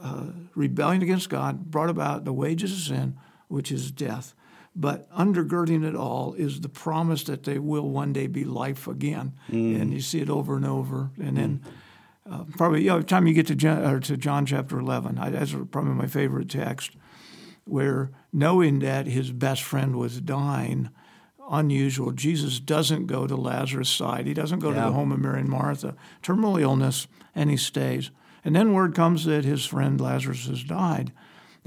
uh, 0.00 0.28
rebellion 0.54 1.02
against 1.02 1.28
God 1.28 1.70
brought 1.70 1.90
about 1.90 2.24
the 2.24 2.32
wages 2.32 2.72
of 2.72 2.78
sin, 2.78 3.18
which 3.48 3.70
is 3.72 3.90
death. 3.90 4.34
But 4.76 5.10
undergirding 5.10 5.84
it 5.84 5.96
all 5.96 6.34
is 6.34 6.60
the 6.60 6.68
promise 6.68 7.24
that 7.24 7.42
they 7.44 7.58
will 7.58 7.88
one 7.90 8.12
day 8.12 8.26
be 8.26 8.44
life 8.44 8.86
again. 8.86 9.32
And 9.80 9.92
you 9.92 10.00
see 10.00 10.20
it 10.20 10.30
over 10.30 10.56
and 10.56 10.64
over. 10.64 11.10
And 11.20 11.36
then 11.36 11.62
uh, 12.30 12.44
probably, 12.56 12.82
you 12.82 12.90
know, 12.90 12.98
the 12.98 13.04
time 13.04 13.26
you 13.26 13.34
get 13.34 13.46
to 13.48 13.54
John, 13.56 13.84
or 13.84 14.00
to 14.00 14.16
John 14.16 14.46
chapter 14.46 14.78
11, 14.78 15.18
I, 15.18 15.30
that's 15.30 15.54
probably 15.70 15.94
my 15.94 16.06
favorite 16.06 16.48
text, 16.50 16.92
where 17.64 18.10
knowing 18.32 18.78
that 18.80 19.06
his 19.06 19.32
best 19.32 19.62
friend 19.62 19.96
was 19.96 20.20
dying, 20.20 20.90
unusual, 21.50 22.12
Jesus 22.12 22.60
doesn't 22.60 23.06
go 23.06 23.26
to 23.26 23.34
Lazarus' 23.34 23.88
side. 23.88 24.26
He 24.26 24.34
doesn't 24.34 24.58
go 24.58 24.70
to 24.70 24.76
the 24.76 24.92
home 24.92 25.12
of 25.12 25.18
Mary 25.18 25.40
and 25.40 25.48
Martha, 25.48 25.96
terminal 26.22 26.58
illness, 26.58 27.08
and 27.34 27.50
he 27.50 27.56
stays. 27.56 28.10
And 28.44 28.54
then 28.54 28.72
word 28.74 28.94
comes 28.94 29.24
that 29.24 29.44
his 29.44 29.64
friend 29.64 30.00
Lazarus 30.00 30.46
has 30.46 30.62
died. 30.62 31.12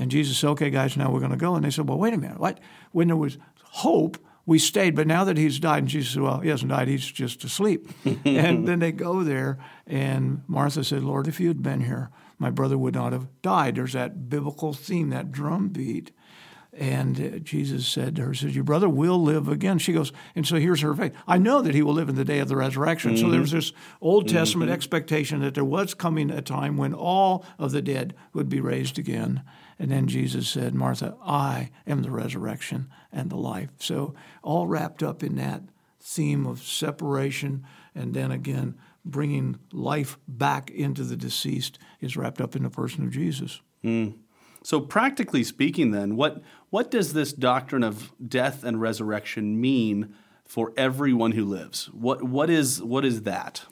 And 0.01 0.09
Jesus 0.09 0.39
said, 0.39 0.49
okay, 0.49 0.71
guys, 0.71 0.97
now 0.97 1.11
we're 1.11 1.19
going 1.19 1.31
to 1.31 1.37
go. 1.37 1.53
And 1.53 1.63
they 1.63 1.69
said, 1.69 1.87
well, 1.87 1.99
wait 1.99 2.15
a 2.15 2.17
minute. 2.17 2.39
What? 2.39 2.59
When 2.91 3.05
there 3.05 3.15
was 3.15 3.37
hope, 3.61 4.17
we 4.47 4.57
stayed. 4.57 4.95
But 4.95 5.05
now 5.05 5.23
that 5.25 5.37
he's 5.37 5.59
died, 5.59 5.77
and 5.77 5.87
Jesus 5.87 6.15
said, 6.15 6.23
well, 6.23 6.39
he 6.39 6.49
hasn't 6.49 6.71
died. 6.71 6.87
He's 6.87 7.05
just 7.05 7.43
asleep. 7.43 7.87
and 8.25 8.67
then 8.67 8.79
they 8.79 8.91
go 8.91 9.21
there. 9.21 9.59
And 9.85 10.41
Martha 10.47 10.83
said, 10.83 11.03
Lord, 11.03 11.27
if 11.27 11.39
you 11.39 11.49
had 11.49 11.61
been 11.61 11.81
here, 11.81 12.09
my 12.39 12.49
brother 12.49 12.79
would 12.79 12.95
not 12.95 13.13
have 13.13 13.27
died. 13.43 13.75
There's 13.75 13.93
that 13.93 14.27
biblical 14.27 14.73
theme, 14.73 15.11
that 15.11 15.31
drum 15.31 15.69
beat. 15.69 16.09
And 16.73 17.43
Jesus 17.43 17.85
said 17.85 18.15
to 18.15 18.23
her, 18.23 18.33
says, 18.33 18.55
Your 18.55 18.63
brother 18.63 18.87
will 18.87 19.21
live 19.21 19.49
again. 19.49 19.77
She 19.77 19.91
goes, 19.91 20.13
and 20.35 20.47
so 20.47 20.55
here's 20.55 20.79
her 20.81 20.95
faith. 20.95 21.13
I 21.27 21.37
know 21.37 21.61
that 21.61 21.75
he 21.75 21.81
will 21.81 21.93
live 21.93 22.07
in 22.07 22.15
the 22.15 22.23
day 22.23 22.39
of 22.39 22.47
the 22.47 22.55
resurrection. 22.55 23.17
So 23.17 23.29
there 23.29 23.41
was 23.41 23.49
mm-hmm. 23.49 23.57
this 23.57 23.73
Old 23.99 24.27
mm-hmm. 24.27 24.37
Testament 24.37 24.71
expectation 24.71 25.41
that 25.41 25.53
there 25.53 25.65
was 25.65 25.93
coming 25.93 26.31
a 26.31 26.41
time 26.41 26.77
when 26.77 26.93
all 26.93 27.45
of 27.59 27.71
the 27.71 27.81
dead 27.81 28.15
would 28.33 28.47
be 28.47 28.61
raised 28.61 28.97
again. 28.97 29.43
And 29.77 29.91
then 29.91 30.07
Jesus 30.07 30.47
said, 30.47 30.73
Martha, 30.73 31.17
I 31.21 31.71
am 31.85 32.03
the 32.03 32.11
resurrection 32.11 32.89
and 33.11 33.29
the 33.29 33.35
life. 33.35 33.71
So 33.79 34.13
all 34.41 34.67
wrapped 34.67 35.03
up 35.03 35.23
in 35.23 35.35
that 35.35 35.63
theme 35.99 36.45
of 36.45 36.63
separation 36.63 37.65
and 37.93 38.13
then 38.13 38.31
again 38.31 38.75
bringing 39.03 39.59
life 39.71 40.17
back 40.27 40.69
into 40.69 41.03
the 41.03 41.17
deceased 41.17 41.79
is 41.99 42.15
wrapped 42.15 42.39
up 42.39 42.55
in 42.55 42.63
the 42.63 42.69
person 42.69 43.03
of 43.03 43.11
Jesus. 43.11 43.61
Hmm. 43.81 44.09
So 44.63 44.79
practically 44.79 45.43
speaking, 45.43 45.91
then, 45.91 46.15
what 46.15 46.41
what 46.69 46.91
does 46.91 47.13
this 47.13 47.33
doctrine 47.33 47.83
of 47.83 48.11
death 48.25 48.63
and 48.63 48.79
resurrection 48.79 49.59
mean 49.59 50.13
for 50.45 50.73
everyone 50.77 51.31
who 51.31 51.45
lives? 51.45 51.87
What 51.87 52.23
what 52.23 52.49
is 52.49 52.81
what 52.81 53.03
is 53.03 53.23
that? 53.23 53.65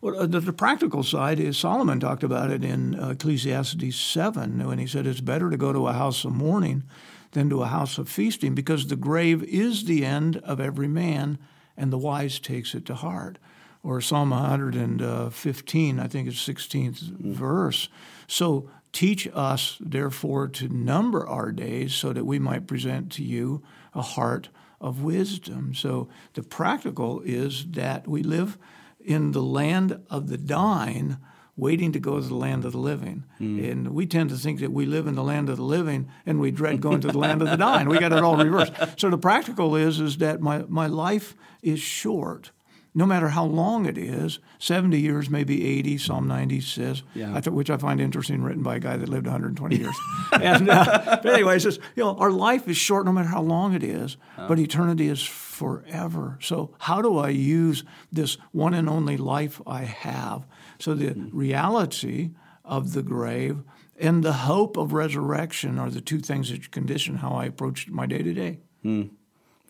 Well, 0.00 0.20
uh, 0.20 0.26
the, 0.26 0.40
the 0.40 0.52
practical 0.52 1.02
side 1.02 1.40
is 1.40 1.56
Solomon 1.56 1.98
talked 1.98 2.22
about 2.22 2.50
it 2.50 2.62
in 2.62 3.00
uh, 3.00 3.10
Ecclesiastes 3.10 3.96
7 3.96 4.66
when 4.66 4.78
he 4.78 4.86
said 4.86 5.06
it's 5.06 5.22
better 5.22 5.48
to 5.48 5.56
go 5.56 5.72
to 5.72 5.88
a 5.88 5.94
house 5.94 6.26
of 6.26 6.32
mourning 6.32 6.82
than 7.30 7.48
to 7.48 7.62
a 7.62 7.68
house 7.68 7.96
of 7.96 8.06
feasting 8.06 8.54
because 8.54 8.88
the 8.88 8.96
grave 8.96 9.42
is 9.44 9.84
the 9.84 10.04
end 10.04 10.36
of 10.38 10.60
every 10.60 10.88
man 10.88 11.38
and 11.74 11.90
the 11.90 11.96
wise 11.96 12.38
takes 12.38 12.74
it 12.74 12.84
to 12.84 12.94
heart. 12.94 13.38
Or 13.82 14.00
Psalm 14.00 14.30
115, 14.30 16.00
I 16.00 16.06
think 16.06 16.28
it's 16.28 16.48
16th 16.48 17.00
verse. 17.00 17.88
So 18.26 18.68
teach 18.94 19.28
us, 19.34 19.76
therefore, 19.80 20.48
to 20.48 20.68
number 20.68 21.26
our 21.28 21.52
days 21.52 21.92
so 21.92 22.14
that 22.14 22.24
we 22.24 22.38
might 22.38 22.66
present 22.66 23.12
to 23.12 23.24
you 23.24 23.62
a 23.92 24.00
heart 24.00 24.48
of 24.80 25.02
wisdom. 25.02 25.74
So 25.74 26.08
the 26.34 26.42
practical 26.42 27.20
is 27.22 27.66
that 27.72 28.08
we 28.08 28.22
live 28.22 28.56
in 29.04 29.32
the 29.32 29.42
land 29.42 30.00
of 30.08 30.28
the 30.28 30.38
dying, 30.38 31.18
waiting 31.56 31.92
to 31.92 31.98
go 31.98 32.20
to 32.20 32.26
the 32.26 32.34
land 32.34 32.64
of 32.64 32.72
the 32.72 32.78
living. 32.78 33.24
Mm. 33.40 33.70
And 33.70 33.88
we 33.88 34.06
tend 34.06 34.30
to 34.30 34.36
think 34.36 34.60
that 34.60 34.72
we 34.72 34.86
live 34.86 35.06
in 35.06 35.16
the 35.16 35.22
land 35.22 35.48
of 35.48 35.56
the 35.56 35.64
living 35.64 36.08
and 36.24 36.40
we 36.40 36.50
dread 36.50 36.80
going 36.80 37.00
to 37.00 37.08
the 37.08 37.18
land 37.18 37.42
of 37.42 37.50
the 37.50 37.56
dying. 37.56 37.88
We 37.88 37.98
got 37.98 38.12
it 38.12 38.22
all 38.22 38.36
reversed. 38.36 38.72
So 38.96 39.10
the 39.10 39.18
practical 39.18 39.74
is 39.74 40.00
is 40.00 40.18
that 40.18 40.40
my, 40.40 40.64
my 40.68 40.86
life 40.86 41.34
is 41.62 41.80
short. 41.80 42.52
No 42.96 43.06
matter 43.06 43.28
how 43.28 43.44
long 43.44 43.86
it 43.86 43.98
is, 43.98 44.38
70 44.60 45.00
years, 45.00 45.28
maybe 45.28 45.66
80, 45.66 45.98
Psalm 45.98 46.28
90 46.28 46.60
says, 46.60 47.02
Yeah. 47.14 47.34
I 47.34 47.40
th- 47.40 47.52
which 47.52 47.68
I 47.68 47.76
find 47.76 48.00
interesting, 48.00 48.42
written 48.42 48.62
by 48.62 48.76
a 48.76 48.80
guy 48.80 48.96
that 48.96 49.08
lived 49.08 49.26
120 49.26 49.76
years. 49.76 49.96
and, 50.32 50.70
uh, 50.70 51.18
but 51.22 51.26
anyway, 51.26 51.56
it 51.56 51.60
says, 51.60 51.80
you 51.96 52.04
know, 52.04 52.16
our 52.16 52.30
life 52.30 52.68
is 52.68 52.76
short 52.76 53.04
no 53.04 53.12
matter 53.12 53.28
how 53.28 53.42
long 53.42 53.74
it 53.74 53.82
is, 53.82 54.16
uh-huh. 54.36 54.46
but 54.46 54.60
eternity 54.60 55.08
is 55.08 55.22
forever. 55.22 56.38
So 56.40 56.74
how 56.78 57.02
do 57.02 57.18
I 57.18 57.30
use 57.30 57.82
this 58.12 58.38
one 58.52 58.74
and 58.74 58.88
only 58.88 59.16
life 59.16 59.60
I 59.66 59.84
have? 59.84 60.46
So 60.78 60.94
the 60.94 61.10
hmm. 61.10 61.36
reality 61.36 62.30
of 62.64 62.92
the 62.92 63.02
grave 63.02 63.62
and 63.98 64.22
the 64.22 64.32
hope 64.32 64.76
of 64.76 64.92
resurrection 64.92 65.78
are 65.78 65.90
the 65.90 66.00
two 66.00 66.18
things 66.18 66.50
that 66.50 66.70
condition 66.70 67.16
how 67.16 67.30
I 67.30 67.46
approach 67.46 67.88
my 67.88 68.06
day 68.06 68.22
to 68.22 68.32
day. 68.32 68.58
Hmm. 68.82 69.02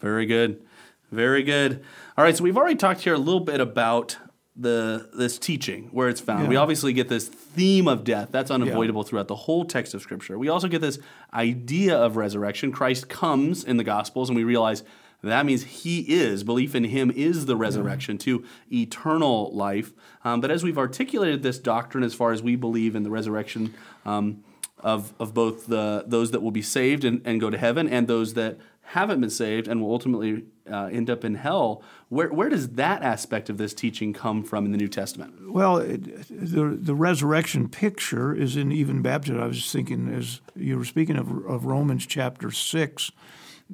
Very 0.00 0.26
good. 0.26 0.62
Very 1.10 1.42
good. 1.42 1.82
All 2.16 2.24
right, 2.24 2.36
so 2.36 2.42
we've 2.44 2.56
already 2.56 2.76
talked 2.76 3.00
here 3.02 3.14
a 3.14 3.18
little 3.18 3.40
bit 3.40 3.60
about 3.60 4.16
the 4.56 5.10
this 5.12 5.36
teaching 5.38 5.88
where 5.90 6.08
it's 6.08 6.20
found. 6.20 6.48
We 6.48 6.54
obviously 6.56 6.92
get 6.92 7.08
this 7.08 7.26
theme 7.28 7.88
of 7.88 8.04
death. 8.04 8.28
That's 8.30 8.52
unavoidable 8.52 9.02
throughout 9.02 9.26
the 9.26 9.34
whole 9.34 9.64
text 9.64 9.94
of 9.94 10.02
scripture. 10.02 10.38
We 10.38 10.48
also 10.48 10.68
get 10.68 10.80
this 10.80 10.98
idea 11.32 11.96
of 11.96 12.16
resurrection. 12.16 12.70
Christ 12.70 13.08
comes 13.08 13.64
in 13.64 13.78
the 13.78 13.84
gospels 13.84 14.28
and 14.28 14.36
we 14.36 14.44
realize 14.44 14.84
That 15.24 15.46
means 15.46 15.64
He 15.64 16.00
is, 16.00 16.44
belief 16.44 16.74
in 16.74 16.84
Him 16.84 17.10
is 17.10 17.46
the 17.46 17.56
resurrection 17.56 18.18
to 18.18 18.44
eternal 18.70 19.54
life. 19.54 19.92
Um, 20.22 20.40
but 20.40 20.50
as 20.50 20.62
we've 20.62 20.78
articulated 20.78 21.42
this 21.42 21.58
doctrine, 21.58 22.04
as 22.04 22.14
far 22.14 22.32
as 22.32 22.42
we 22.42 22.56
believe 22.56 22.94
in 22.94 23.02
the 23.02 23.10
resurrection 23.10 23.74
um, 24.04 24.44
of, 24.80 25.14
of 25.18 25.32
both 25.32 25.66
the, 25.66 26.04
those 26.06 26.30
that 26.32 26.42
will 26.42 26.50
be 26.50 26.62
saved 26.62 27.04
and, 27.04 27.22
and 27.24 27.40
go 27.40 27.48
to 27.48 27.56
heaven 27.56 27.88
and 27.88 28.06
those 28.06 28.34
that 28.34 28.58
haven't 28.84 29.20
been 29.20 29.30
saved 29.30 29.66
and 29.66 29.80
will 29.80 29.90
ultimately 29.90 30.44
uh, 30.70 30.86
end 30.86 31.10
up 31.10 31.24
in 31.24 31.36
hell. 31.36 31.82
Where, 32.08 32.32
where 32.32 32.48
does 32.48 32.70
that 32.70 33.02
aspect 33.02 33.48
of 33.48 33.58
this 33.58 33.74
teaching 33.74 34.12
come 34.12 34.42
from 34.44 34.66
in 34.66 34.72
the 34.72 34.78
New 34.78 34.88
Testament? 34.88 35.50
Well, 35.52 35.78
it, 35.78 36.28
the, 36.28 36.76
the 36.80 36.94
resurrection 36.94 37.68
picture 37.68 38.34
is 38.34 38.56
in 38.56 38.72
even 38.72 39.02
baptism. 39.02 39.40
I 39.40 39.46
was 39.46 39.70
thinking, 39.70 40.12
as 40.12 40.40
you 40.54 40.78
were 40.78 40.84
speaking 40.84 41.16
of, 41.16 41.28
of 41.46 41.64
Romans 41.64 42.06
chapter 42.06 42.50
6, 42.50 43.10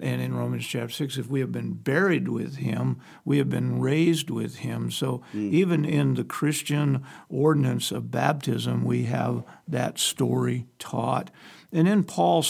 and 0.01 0.23
in 0.23 0.35
Romans 0.35 0.67
chapter 0.67 0.93
6, 0.93 1.19
if 1.19 1.29
we 1.29 1.41
have 1.41 1.51
been 1.51 1.73
buried 1.73 2.29
with 2.29 2.57
him, 2.57 3.01
we 3.25 3.39
have 3.39 3.51
been 3.51 3.81
raised 3.81 4.31
with 4.31 4.59
him. 4.59 4.91
So 4.91 5.23
mm. 5.35 5.51
even 5.51 5.85
in 5.85 6.15
the 6.15 6.25
Christian 6.25 7.05
ordinance 7.29 7.91
of 7.91 8.11
baptism, 8.11 8.85
we 8.85 9.05
have 9.05 9.43
that 9.67 9.99
story 9.99 10.67
taught. 10.79 11.31
And 11.73 11.89
then 11.89 12.05
Paul 12.05 12.45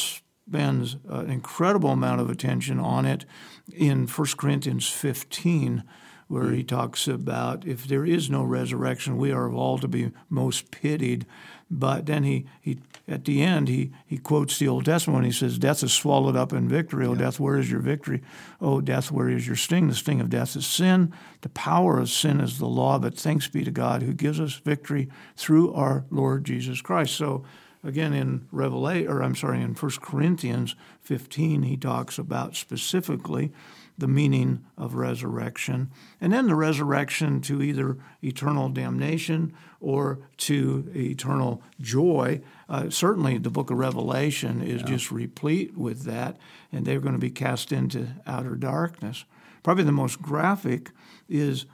spends 0.51 0.97
an 1.09 1.31
incredible 1.31 1.91
amount 1.91 2.21
of 2.21 2.29
attention 2.29 2.81
on 2.81 3.07
it 3.07 3.25
in 3.73 4.05
1 4.09 4.27
Corinthians 4.37 4.89
15 4.89 5.85
where 6.27 6.51
he 6.51 6.65
talks 6.65 7.07
about 7.07 7.65
if 7.65 7.87
there 7.87 8.05
is 8.05 8.29
no 8.29 8.43
resurrection, 8.43 9.17
we 9.17 9.33
are 9.33 9.47
of 9.47 9.55
all 9.55 9.79
to 9.79 9.89
be 9.89 10.11
most 10.29 10.71
pitied. 10.73 11.27
But 11.71 12.07
then 12.07 12.25
he, 12.25 12.47
he 12.61 12.79
at 13.07 13.25
the 13.25 13.43
end 13.43 13.69
he, 13.69 13.93
he 14.07 14.19
quotes 14.19 14.59
the 14.59 14.67
Old 14.67 14.85
Testament 14.85 15.17
when 15.17 15.25
he 15.25 15.33
says, 15.33 15.59
Death 15.59 15.85
is 15.85 15.93
swallowed 15.93 16.37
up 16.37 16.53
in 16.53 16.69
victory. 16.69 17.07
Oh, 17.07 17.15
death, 17.15 17.39
where 17.39 17.57
is 17.57 17.71
your 17.71 17.81
victory? 17.81 18.23
Oh, 18.61 18.81
death, 18.81 19.13
where 19.13 19.29
is 19.29 19.47
your 19.47 19.57
sting? 19.57 19.87
The 19.89 19.95
sting 19.95 20.21
of 20.21 20.31
death 20.31 20.57
is 20.57 20.67
sin. 20.67 21.13
The 21.43 21.49
power 21.51 21.99
of 21.99 22.11
sin 22.11 22.41
is 22.41 22.59
the 22.59 22.67
law, 22.67 22.99
but 22.99 23.17
thanks 23.17 23.49
be 23.49 23.65
to 23.65 23.71
God 23.71 24.03
who 24.03 24.15
gives 24.15 24.41
us 24.41 24.55
victory 24.55 25.09
through 25.37 25.73
our 25.75 26.07
Lord 26.11 26.45
Jesus 26.45 26.81
Christ. 26.81 27.15
So 27.15 27.45
again 27.83 28.13
in 28.13 28.47
Revelation 28.51 29.11
or 29.11 29.23
I'm 29.23 29.35
sorry, 29.35 29.61
in 29.61 29.75
1 29.75 29.91
Corinthians 30.01 30.75
15, 31.03 31.63
he 31.63 31.77
talks 31.77 32.19
about 32.19 32.57
specifically 32.57 33.53
the 34.01 34.09
meaning 34.09 34.65
of 34.79 34.95
resurrection, 34.95 35.91
and 36.21 36.33
then 36.33 36.47
the 36.47 36.55
resurrection 36.55 37.41
to 37.43 37.63
either 37.63 37.99
eternal 38.23 38.71
damnation 38.71 39.53
or 39.79 40.21
to 40.39 40.91
eternal 40.95 41.63
joy. 41.81 42.41
Uh, 42.69 42.89
certainly, 42.89 43.37
the 43.37 43.51
book 43.51 43.71
of 43.71 43.77
Revelation 43.77 44.63
is 44.63 44.81
yeah. 44.81 44.87
just 44.87 45.13
replete 45.13 45.77
with 45.77 46.05
that, 46.05 46.39
and 46.73 46.87
they're 46.87 47.01
going 47.01 47.15
to 47.15 47.19
be 47.19 47.31
cast 47.31 47.73
into 47.73 48.09
outer 48.27 48.57
darkness. 48.57 49.25
Probably 49.63 49.85
the 49.85 49.93
most 49.93 50.23
graphic 50.23 50.91
is 51.29 51.67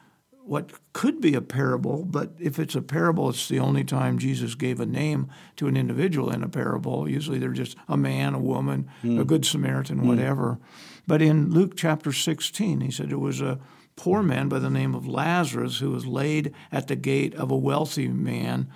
what 0.46 0.70
could 0.92 1.20
be 1.20 1.34
a 1.34 1.40
parable, 1.40 2.04
but 2.04 2.30
if 2.38 2.58
it's 2.58 2.76
a 2.76 2.82
parable, 2.82 3.28
it's 3.28 3.48
the 3.48 3.58
only 3.58 3.82
time 3.82 4.18
Jesus 4.18 4.54
gave 4.54 4.78
a 4.78 4.86
name 4.86 5.28
to 5.56 5.66
an 5.66 5.76
individual 5.76 6.30
in 6.30 6.44
a 6.44 6.48
parable. 6.48 7.08
Usually 7.08 7.38
they're 7.38 7.50
just 7.50 7.76
a 7.88 7.96
man, 7.96 8.32
a 8.32 8.38
woman, 8.38 8.88
mm. 9.02 9.20
a 9.20 9.24
good 9.24 9.44
Samaritan, 9.44 10.00
mm. 10.00 10.06
whatever. 10.06 10.58
But 11.06 11.20
in 11.20 11.50
Luke 11.50 11.72
chapter 11.76 12.12
16, 12.12 12.80
he 12.80 12.90
said 12.92 13.10
there 13.10 13.18
was 13.18 13.40
a 13.40 13.58
poor 13.96 14.22
man 14.22 14.48
by 14.48 14.60
the 14.60 14.70
name 14.70 14.94
of 14.94 15.08
Lazarus 15.08 15.78
who 15.78 15.90
was 15.90 16.06
laid 16.06 16.54
at 16.70 16.86
the 16.86 16.96
gate 16.96 17.34
of 17.34 17.50
a 17.50 17.56
wealthy 17.56 18.06
man. 18.06 18.68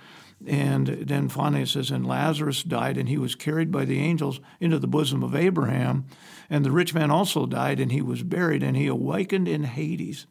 And 0.45 0.87
then 0.87 1.29
finally 1.29 1.61
it 1.61 1.69
says, 1.69 1.89
And 1.89 2.05
Lazarus 2.05 2.63
died, 2.63 2.97
and 2.97 3.07
he 3.07 3.17
was 3.17 3.35
carried 3.35 3.71
by 3.71 3.85
the 3.85 3.99
angels 3.99 4.41
into 4.59 4.79
the 4.79 4.87
bosom 4.87 5.23
of 5.23 5.35
Abraham. 5.35 6.05
And 6.49 6.65
the 6.65 6.71
rich 6.71 6.93
man 6.93 7.11
also 7.11 7.45
died, 7.45 7.79
and 7.79 7.91
he 7.91 8.01
was 8.01 8.23
buried, 8.23 8.63
and 8.63 8.75
he 8.75 8.87
awakened 8.87 9.47
in 9.47 9.63
Hades. 9.63 10.25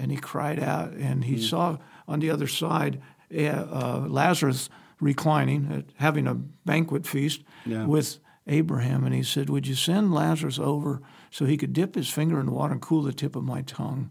And 0.00 0.10
he 0.10 0.16
cried 0.16 0.60
out, 0.60 0.92
and 0.92 1.24
he 1.24 1.36
mm. 1.36 1.42
saw 1.42 1.78
on 2.08 2.20
the 2.20 2.30
other 2.30 2.46
side 2.46 3.00
uh, 3.34 3.40
uh, 3.42 4.06
Lazarus 4.08 4.70
reclining, 5.00 5.84
having 5.96 6.26
a 6.26 6.34
banquet 6.34 7.06
feast 7.06 7.42
yeah. 7.66 7.86
with 7.86 8.18
Abraham. 8.46 9.04
And 9.04 9.14
he 9.14 9.22
said, 9.22 9.50
Would 9.50 9.66
you 9.66 9.74
send 9.74 10.14
Lazarus 10.14 10.58
over 10.58 11.02
so 11.30 11.44
he 11.44 11.56
could 11.56 11.72
dip 11.72 11.94
his 11.94 12.10
finger 12.10 12.40
in 12.40 12.46
the 12.46 12.52
water 12.52 12.72
and 12.72 12.82
cool 12.82 13.02
the 13.02 13.12
tip 13.12 13.36
of 13.36 13.44
my 13.44 13.62
tongue. 13.62 14.10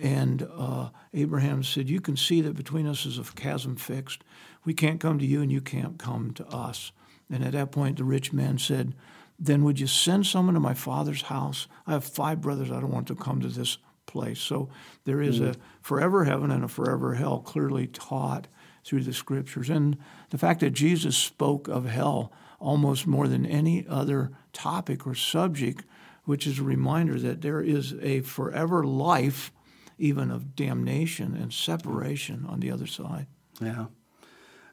And 0.00 0.48
uh, 0.56 0.90
Abraham 1.12 1.62
said, 1.62 1.90
You 1.90 2.00
can 2.00 2.16
see 2.16 2.40
that 2.40 2.56
between 2.56 2.86
us 2.86 3.04
is 3.04 3.18
a 3.18 3.24
chasm 3.24 3.76
fixed. 3.76 4.24
We 4.64 4.72
can't 4.72 5.00
come 5.00 5.18
to 5.18 5.26
you, 5.26 5.42
and 5.42 5.52
you 5.52 5.60
can't 5.60 5.98
come 5.98 6.32
to 6.34 6.46
us. 6.46 6.92
And 7.30 7.44
at 7.44 7.52
that 7.52 7.72
point, 7.72 7.98
the 7.98 8.04
rich 8.04 8.32
man 8.32 8.58
said, 8.58 8.94
Then 9.38 9.62
would 9.64 9.80
you 9.80 9.86
send 9.86 10.26
someone 10.26 10.54
to 10.54 10.60
my 10.60 10.74
father's 10.74 11.22
house? 11.22 11.66
I 11.86 11.92
have 11.92 12.04
five 12.04 12.40
brothers. 12.40 12.70
I 12.70 12.80
don't 12.80 12.92
want 12.92 13.08
to 13.08 13.14
come 13.14 13.40
to 13.40 13.48
this 13.48 13.76
place. 14.06 14.40
So 14.40 14.68
there 15.04 15.20
is 15.20 15.40
mm. 15.40 15.50
a 15.50 15.56
forever 15.80 16.24
heaven 16.24 16.50
and 16.50 16.64
a 16.64 16.68
forever 16.68 17.14
hell 17.14 17.40
clearly 17.40 17.86
taught 17.86 18.46
through 18.84 19.02
the 19.02 19.12
scriptures. 19.12 19.70
And 19.70 19.96
the 20.30 20.38
fact 20.38 20.60
that 20.60 20.70
Jesus 20.70 21.16
spoke 21.16 21.68
of 21.68 21.86
hell 21.86 22.32
almost 22.60 23.06
more 23.06 23.28
than 23.28 23.44
any 23.46 23.86
other 23.88 24.32
topic 24.52 25.06
or 25.06 25.14
subject 25.14 25.84
which 26.24 26.46
is 26.46 26.58
a 26.58 26.62
reminder 26.62 27.18
that 27.18 27.42
there 27.42 27.60
is 27.60 27.94
a 28.00 28.20
forever 28.22 28.84
life, 28.84 29.52
even 29.98 30.30
of 30.30 30.56
damnation 30.56 31.36
and 31.36 31.52
separation 31.52 32.44
on 32.48 32.60
the 32.60 32.70
other 32.70 32.86
side. 32.86 33.26
Yeah. 33.60 33.86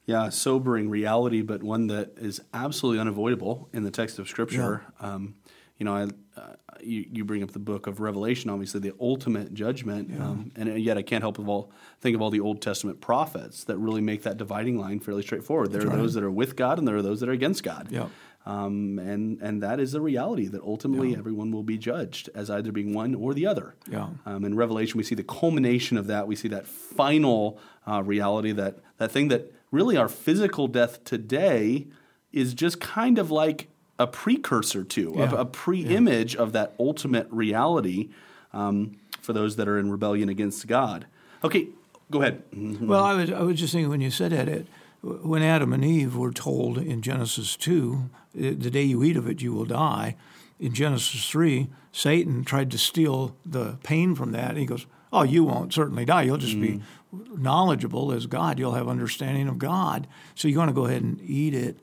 Yeah, 0.06 0.30
sobering 0.30 0.90
reality, 0.90 1.42
but 1.42 1.62
one 1.62 1.88
that 1.88 2.14
is 2.18 2.42
absolutely 2.54 3.00
unavoidable 3.00 3.70
in 3.72 3.84
the 3.84 3.92
text 3.92 4.18
of 4.18 4.28
Scripture. 4.28 4.84
Yeah. 5.00 5.14
Um, 5.14 5.36
you 5.82 5.86
know, 5.86 5.96
I, 5.96 6.04
uh, 6.40 6.54
you, 6.80 7.08
you, 7.12 7.26
bring 7.26 7.42
up 7.42 7.54
the 7.54 7.60
book 7.60 7.88
of 7.88 8.00
Revelation, 8.00 8.52
obviously 8.52 8.80
the 8.82 8.94
ultimate 9.00 9.52
judgment, 9.52 10.12
yeah. 10.12 10.24
um, 10.24 10.52
and 10.56 10.80
yet 10.80 10.96
I 10.96 11.02
can't 11.02 11.24
help 11.24 11.38
but 11.38 11.48
all, 11.48 11.72
think 12.02 12.14
of 12.16 12.22
all 12.22 12.30
the 12.30 12.40
Old 12.40 12.62
Testament 12.62 13.02
prophets 13.02 13.64
that 13.64 13.80
really 13.80 14.00
make 14.00 14.22
that 14.22 14.38
dividing 14.38 14.78
line 14.78 15.00
fairly 15.00 15.24
straightforward. 15.24 15.72
There 15.72 15.82
That's 15.82 15.92
are 15.92 15.96
right. 15.96 16.04
those 16.04 16.14
that 16.14 16.24
are 16.24 16.30
with 16.30 16.56
God, 16.56 16.78
and 16.78 16.88
there 16.88 16.98
are 16.98 17.02
those 17.02 17.20
that 17.22 17.30
are 17.30 17.32
against 17.32 17.64
God. 17.64 17.88
Yeah. 17.90 18.10
Um, 18.46 19.00
and 19.00 19.42
and 19.42 19.64
that 19.64 19.80
is 19.80 19.96
a 19.96 20.02
reality 20.02 20.50
that 20.50 20.62
ultimately 20.62 21.14
yeah. 21.14 21.18
everyone 21.18 21.52
will 21.52 21.64
be 21.64 21.80
judged 21.80 22.30
as 22.36 22.52
either 22.52 22.72
being 22.72 22.94
one 22.94 23.16
or 23.16 23.34
the 23.34 23.48
other. 23.48 23.74
Yeah. 23.90 24.10
Um, 24.28 24.46
in 24.46 24.56
Revelation, 24.56 25.00
we 25.00 25.04
see 25.04 25.16
the 25.16 25.24
culmination 25.24 25.98
of 25.98 26.06
that. 26.08 26.28
We 26.28 26.36
see 26.36 26.50
that 26.50 26.68
final 26.68 27.58
uh, 27.88 28.04
reality 28.04 28.52
that 28.52 28.78
that 28.98 29.12
thing 29.12 29.30
that 29.30 29.52
really 29.72 29.98
our 29.98 30.08
physical 30.08 30.68
death 30.68 31.04
today 31.06 31.88
is 32.32 32.54
just 32.54 32.80
kind 32.80 33.18
of 33.18 33.32
like 33.32 33.68
a 34.00 34.08
precursor 34.08 34.84
to, 34.84 35.14
yeah. 35.16 35.32
a, 35.32 35.36
a 35.38 35.46
pre-image 35.46 36.36
yeah. 36.36 36.42
of 36.42 36.54
that 36.54 36.74
ultimate 36.80 37.28
reality 37.30 38.10
um, 38.54 38.98
for 39.22 39.34
those 39.34 39.56
that 39.58 39.68
are 39.68 39.78
in 39.78 39.92
rebellion 39.92 40.30
against 40.30 40.66
God. 40.68 41.06
Okay, 41.44 41.68
go 42.10 42.22
ahead. 42.22 42.44
Well, 42.54 43.04
I 43.04 43.14
was 43.14 43.32
I 43.32 43.42
was 43.42 43.60
just 43.60 43.74
thinking 43.74 43.90
when 43.90 44.02
you 44.02 44.12
said 44.12 44.32
that 44.32 44.48
it 44.48 44.68
when 45.02 45.42
Adam 45.42 45.74
and 45.74 45.84
Eve 45.84 46.16
were 46.16 46.32
told 46.32 46.78
in 46.78 47.02
Genesis 47.02 47.56
2, 47.56 48.10
the 48.36 48.70
day 48.70 48.84
you 48.84 49.04
eat 49.04 49.18
of 49.18 49.28
it, 49.28 49.42
you 49.42 49.52
will 49.52 49.66
die, 49.66 50.16
in 50.60 50.74
Genesis 50.74 51.28
3, 51.28 51.68
Satan 51.92 52.44
tried 52.44 52.70
to 52.72 52.78
steal 52.78 53.36
the 53.44 53.80
pain 53.84 54.14
from 54.14 54.32
that. 54.32 54.56
he 54.58 54.66
goes, 54.66 54.86
Oh, 55.12 55.24
you 55.24 55.44
won't 55.44 55.74
certainly 55.74 56.06
die. 56.06 56.22
You'll 56.22 56.38
just 56.38 56.56
mm. 56.56 56.62
be 56.62 56.82
knowledgeable 57.12 58.14
as 58.14 58.28
God. 58.28 58.60
You'll 58.60 58.76
have 58.76 58.88
understanding 58.88 59.50
of 59.50 59.58
God. 59.58 60.08
So 60.36 60.48
you're 60.48 60.56
going 60.56 60.68
to 60.68 60.74
go 60.74 60.86
ahead 60.86 61.02
and 61.02 61.20
eat 61.22 61.54
it. 61.54 61.80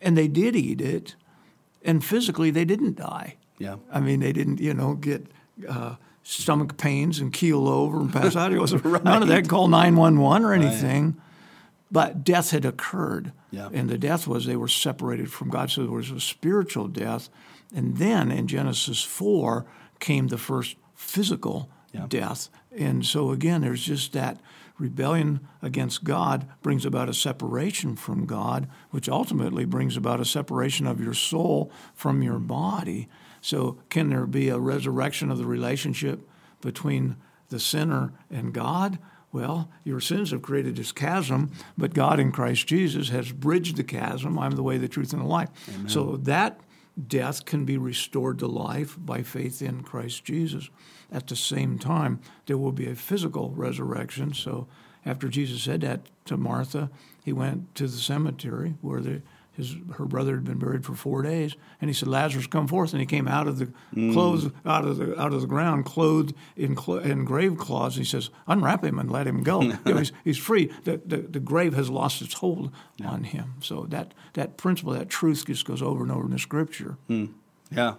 And 0.00 0.16
they 0.16 0.28
did 0.28 0.54
eat 0.54 0.80
it. 0.80 1.16
And 1.88 2.04
physically, 2.04 2.50
they 2.50 2.64
didn't 2.64 2.96
die. 2.96 3.36
Yeah. 3.58 3.76
I 3.90 4.00
mean, 4.00 4.20
they 4.20 4.32
didn't, 4.32 4.60
you 4.60 4.74
know, 4.74 4.94
get. 4.94 5.26
Uh, 5.68 5.96
stomach 6.28 6.76
pains 6.76 7.20
and 7.20 7.32
keel 7.32 7.66
over 7.66 8.00
and 8.00 8.12
pass 8.12 8.36
out. 8.36 8.52
It 8.52 8.60
was 8.60 8.74
right. 8.84 9.02
none 9.04 9.22
of 9.22 9.28
that. 9.28 9.48
Call 9.48 9.66
nine 9.66 9.96
one 9.96 10.20
one 10.20 10.44
or 10.44 10.52
anything. 10.52 11.04
Right. 11.04 11.14
But 11.90 12.24
death 12.24 12.50
had 12.50 12.66
occurred. 12.66 13.32
Yeah. 13.50 13.70
And 13.72 13.88
the 13.88 13.96
death 13.96 14.26
was 14.26 14.44
they 14.44 14.56
were 14.56 14.68
separated 14.68 15.32
from 15.32 15.48
God. 15.48 15.70
So 15.70 15.82
there 15.82 15.90
was 15.90 16.10
a 16.10 16.20
spiritual 16.20 16.86
death. 16.88 17.30
And 17.74 17.96
then 17.96 18.30
in 18.30 18.46
Genesis 18.46 19.02
4 19.02 19.64
came 20.00 20.28
the 20.28 20.36
first 20.36 20.76
physical 20.94 21.70
yeah. 21.92 22.06
death. 22.08 22.50
And 22.76 23.06
so 23.06 23.30
again, 23.30 23.62
there's 23.62 23.82
just 23.82 24.12
that 24.12 24.38
rebellion 24.78 25.40
against 25.60 26.04
God 26.04 26.48
brings 26.62 26.84
about 26.86 27.08
a 27.08 27.14
separation 27.14 27.96
from 27.96 28.26
God, 28.26 28.68
which 28.90 29.08
ultimately 29.08 29.64
brings 29.64 29.96
about 29.96 30.20
a 30.20 30.24
separation 30.24 30.86
of 30.86 31.00
your 31.00 31.14
soul 31.14 31.70
from 31.94 32.22
your 32.22 32.38
body. 32.38 33.08
So, 33.40 33.78
can 33.88 34.10
there 34.10 34.26
be 34.26 34.48
a 34.48 34.58
resurrection 34.58 35.30
of 35.30 35.38
the 35.38 35.46
relationship 35.46 36.28
between 36.60 37.16
the 37.48 37.60
sinner 37.60 38.12
and 38.30 38.52
God? 38.52 38.98
Well, 39.30 39.70
your 39.84 40.00
sins 40.00 40.30
have 40.30 40.42
created 40.42 40.76
this 40.76 40.90
chasm, 40.90 41.50
but 41.76 41.92
God 41.92 42.18
in 42.18 42.32
Christ 42.32 42.66
Jesus 42.66 43.10
has 43.10 43.30
bridged 43.30 43.76
the 43.76 43.84
chasm. 43.84 44.38
I'm 44.38 44.52
the 44.52 44.62
way, 44.62 44.78
the 44.78 44.88
truth, 44.88 45.12
and 45.12 45.22
the 45.22 45.26
life. 45.26 45.50
Amen. 45.68 45.88
So 45.88 46.16
that 46.18 46.60
death 47.06 47.44
can 47.44 47.64
be 47.64 47.78
restored 47.78 48.38
to 48.38 48.46
life 48.46 48.96
by 48.98 49.22
faith 49.22 49.62
in 49.62 49.82
Christ 49.82 50.24
Jesus. 50.24 50.68
At 51.12 51.28
the 51.28 51.36
same 51.36 51.78
time, 51.78 52.20
there 52.46 52.58
will 52.58 52.72
be 52.72 52.88
a 52.88 52.94
physical 52.94 53.50
resurrection. 53.50 54.34
So 54.34 54.66
after 55.06 55.28
Jesus 55.28 55.62
said 55.62 55.82
that 55.82 56.02
to 56.26 56.36
Martha, 56.36 56.90
he 57.24 57.32
went 57.32 57.74
to 57.76 57.86
the 57.86 57.96
cemetery 57.96 58.74
where 58.80 59.00
the, 59.00 59.22
his 59.58 59.76
her 59.96 60.06
brother 60.06 60.36
had 60.36 60.44
been 60.44 60.58
buried 60.58 60.86
for 60.86 60.94
four 60.94 61.20
days, 61.20 61.56
and 61.80 61.90
he 61.90 61.94
said, 61.94 62.08
"Lazarus, 62.08 62.46
come 62.46 62.66
forth!" 62.66 62.92
And 62.92 63.00
he 63.00 63.06
came 63.06 63.28
out 63.28 63.46
of 63.46 63.58
the 63.58 63.66
clothes 64.12 64.50
out 64.64 64.84
of 64.86 64.96
the 64.96 65.20
out 65.20 65.34
of 65.34 65.40
the 65.40 65.46
ground, 65.46 65.84
clothed 65.84 66.32
in 66.56 66.78
in 67.02 67.24
grave 67.24 67.58
cloths. 67.58 67.96
He 67.96 68.04
says, 68.04 68.30
"Unwrap 68.46 68.84
him 68.84 68.98
and 68.98 69.10
let 69.10 69.26
him 69.26 69.42
go. 69.42 69.58
You 69.84 69.94
know, 69.94 69.96
he's, 69.98 70.12
he's 70.24 70.38
free. 70.38 70.72
The, 70.84 71.00
the 71.04 71.16
the 71.18 71.40
grave 71.40 71.74
has 71.74 71.90
lost 71.90 72.22
its 72.22 72.34
hold 72.34 72.70
on 73.04 73.24
him. 73.24 73.54
So 73.60 73.86
that 73.90 74.14
that 74.34 74.56
principle, 74.56 74.92
that 74.92 75.08
truth, 75.10 75.44
just 75.46 75.64
goes 75.66 75.82
over 75.82 76.02
and 76.02 76.12
over 76.12 76.24
in 76.24 76.30
the 76.30 76.38
Scripture. 76.38 76.96
Yeah, 77.70 77.94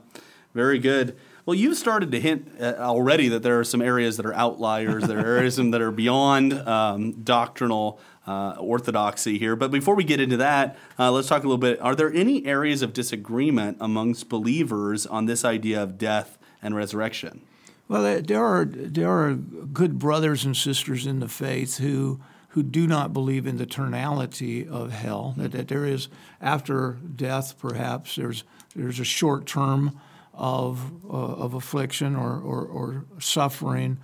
very 0.54 0.80
good. 0.80 1.18
Well, 1.46 1.56
you've 1.56 1.78
started 1.78 2.12
to 2.12 2.20
hint 2.20 2.52
uh, 2.62 2.76
already 2.78 3.28
that 3.30 3.42
there 3.44 3.60
are 3.60 3.64
some 3.64 3.82
areas 3.82 4.18
that 4.18 4.26
are 4.26 4.34
outliers, 4.36 5.08
there 5.08 5.18
are 5.20 5.26
areas 5.38 5.56
that 5.58 5.82
are 5.82 5.92
beyond 5.92 6.54
um, 6.54 7.24
doctrinal 7.24 8.00
uh, 8.30 8.56
orthodoxy 8.60 9.40
here. 9.40 9.56
But 9.56 9.72
before 9.72 9.96
we 9.96 10.04
get 10.04 10.20
into 10.20 10.38
that, 10.38 10.78
uh, 11.00 11.12
let's 11.12 11.28
talk 11.28 11.44
a 11.44 11.48
little 11.48 11.58
bit. 11.58 11.82
Are 11.82 11.96
there 11.96 12.14
any 12.14 12.46
areas 12.46 12.84
of 12.84 12.94
disagreement 12.94 13.78
amongst 13.82 14.30
believers 14.30 15.08
on 15.08 15.26
this 15.26 15.44
idea 15.44 15.82
of 15.82 15.98
death 15.98 16.38
and 16.62 16.76
resurrection? 16.76 17.42
Well, 17.88 18.04
there- 18.22 18.44
are 18.44 18.66
there 18.66 19.10
are 19.10 19.34
good 19.34 19.98
brothers 19.98 20.46
and 20.46 20.56
sisters 20.56 21.08
in 21.08 21.20
the 21.20 21.28
faith 21.28 21.78
who 21.80 22.20
who 22.54 22.64
do 22.64 22.88
not 22.88 23.14
believe 23.14 23.48
in 23.48 23.58
the 23.58 23.66
eternality 23.66 24.68
of 24.68 24.92
hell. 24.92 25.34
That, 25.38 25.52
that 25.52 25.68
there 25.68 25.86
is 25.86 26.08
after 26.40 26.98
death, 27.16 27.58
perhaps 27.58 28.16
there's 28.16 28.44
there's 28.76 29.00
a 29.00 29.04
short 29.04 29.48
term 29.48 30.00
of 30.36 30.92
uh, 31.06 31.44
of 31.46 31.56
affliction 31.56 32.16
or, 32.16 32.40
or 32.40 32.62
or 32.64 33.06
suffering, 33.20 33.98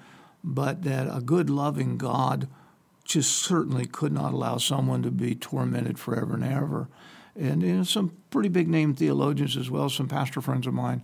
but 0.44 0.82
that 0.82 1.08
a 1.16 1.22
good 1.22 1.52
loving 1.52 1.98
God 1.98 2.48
just 3.06 3.32
certainly 3.32 3.86
could 3.86 4.12
not 4.12 4.34
allow 4.34 4.58
someone 4.58 5.04
to 5.04 5.12
be 5.12 5.36
tormented 5.36 5.98
forever 5.98 6.34
and 6.34 6.44
ever. 6.44 6.90
And 7.36 7.62
you 7.62 7.76
know, 7.78 7.84
some 7.84 8.12
pretty 8.32 8.50
big 8.50 8.68
name 8.68 8.94
theologians 8.96 9.56
as 9.56 9.70
well, 9.70 9.90
some 9.90 10.08
pastor 10.08 10.42
friends 10.42 10.66
of 10.68 10.74
mine, 10.74 11.04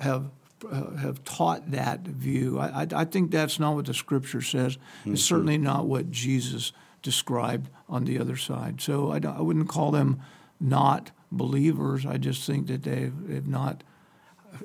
have 0.00 0.30
uh, 0.70 0.96
have 0.96 1.22
taught 1.24 1.70
that 1.70 2.00
view. 2.00 2.58
I, 2.58 2.82
I, 2.82 2.86
I 2.92 3.04
think 3.04 3.30
that's 3.30 3.60
not 3.60 3.76
what 3.76 3.86
the 3.86 3.94
Scripture 3.94 4.42
says. 4.42 4.76
It's 5.06 5.22
certainly 5.22 5.56
not 5.58 5.86
what 5.86 6.10
Jesus 6.10 6.72
described 7.02 7.70
on 7.88 8.04
the 8.04 8.18
other 8.18 8.36
side. 8.36 8.80
So 8.80 9.12
I, 9.12 9.20
don't- 9.20 9.36
I 9.36 9.40
wouldn't 9.40 9.68
call 9.68 9.92
them 9.92 10.20
not 10.60 11.12
believers. 11.30 12.04
I 12.04 12.16
just 12.16 12.44
think 12.44 12.66
that 12.66 12.82
they've, 12.82 13.14
they've 13.28 13.46
not. 13.46 13.84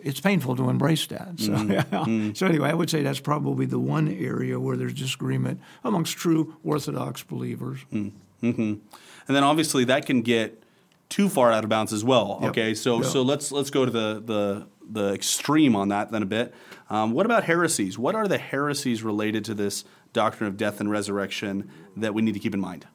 It's 0.02 0.20
painful 0.20 0.56
to 0.58 0.70
embrace 0.70 1.06
that. 1.08 1.40
So, 1.40 1.54
yeah. 1.54 2.32
so 2.34 2.48
anyway, 2.48 2.70
I 2.70 2.74
would 2.74 2.90
say 2.90 3.04
that's 3.04 3.20
probably 3.20 3.66
the 3.66 3.80
one 3.80 4.08
area 4.08 4.60
where 4.60 4.76
there's 4.78 4.94
disagreement 4.94 5.60
amongst 5.84 6.18
true 6.18 6.56
Orthodox 6.64 7.24
believers. 7.24 7.80
hmm 7.92 8.10
And 8.42 8.82
then 9.28 9.44
obviously 9.44 9.84
that 9.86 10.06
can 10.06 10.22
get 10.22 10.64
too 11.10 11.30
far 11.30 11.52
out 11.52 11.64
of 11.64 11.70
bounds 11.70 11.94
as 11.94 12.04
well. 12.04 12.40
Yep. 12.42 12.50
Okay, 12.52 12.74
so 12.74 12.98
Yep. 13.02 13.06
so 13.12 13.22
let's 13.22 13.52
let's 13.52 13.70
go 13.70 13.86
to 13.86 13.92
the 13.92 14.22
the 14.26 14.68
the 14.90 15.14
extreme 15.14 15.76
on 15.76 15.90
that 15.90 16.12
then 16.12 16.24
a 16.24 16.26
bit. 16.26 16.54
Um, 16.90 17.12
what 17.14 17.26
about 17.26 17.44
heresies? 17.46 17.98
What 17.98 18.16
are 18.16 18.28
the 18.28 18.38
heresies 18.38 19.02
related 19.04 19.46
to 19.46 19.54
this 19.54 19.86
doctrine 20.12 20.48
of 20.48 20.58
death 20.58 20.80
and 20.82 20.90
resurrection 20.92 21.70
that 21.96 22.14
we 22.14 22.22
need 22.22 22.34
to 22.34 22.40
keep 22.40 22.54
in 22.54 22.60
mind? 22.60 22.86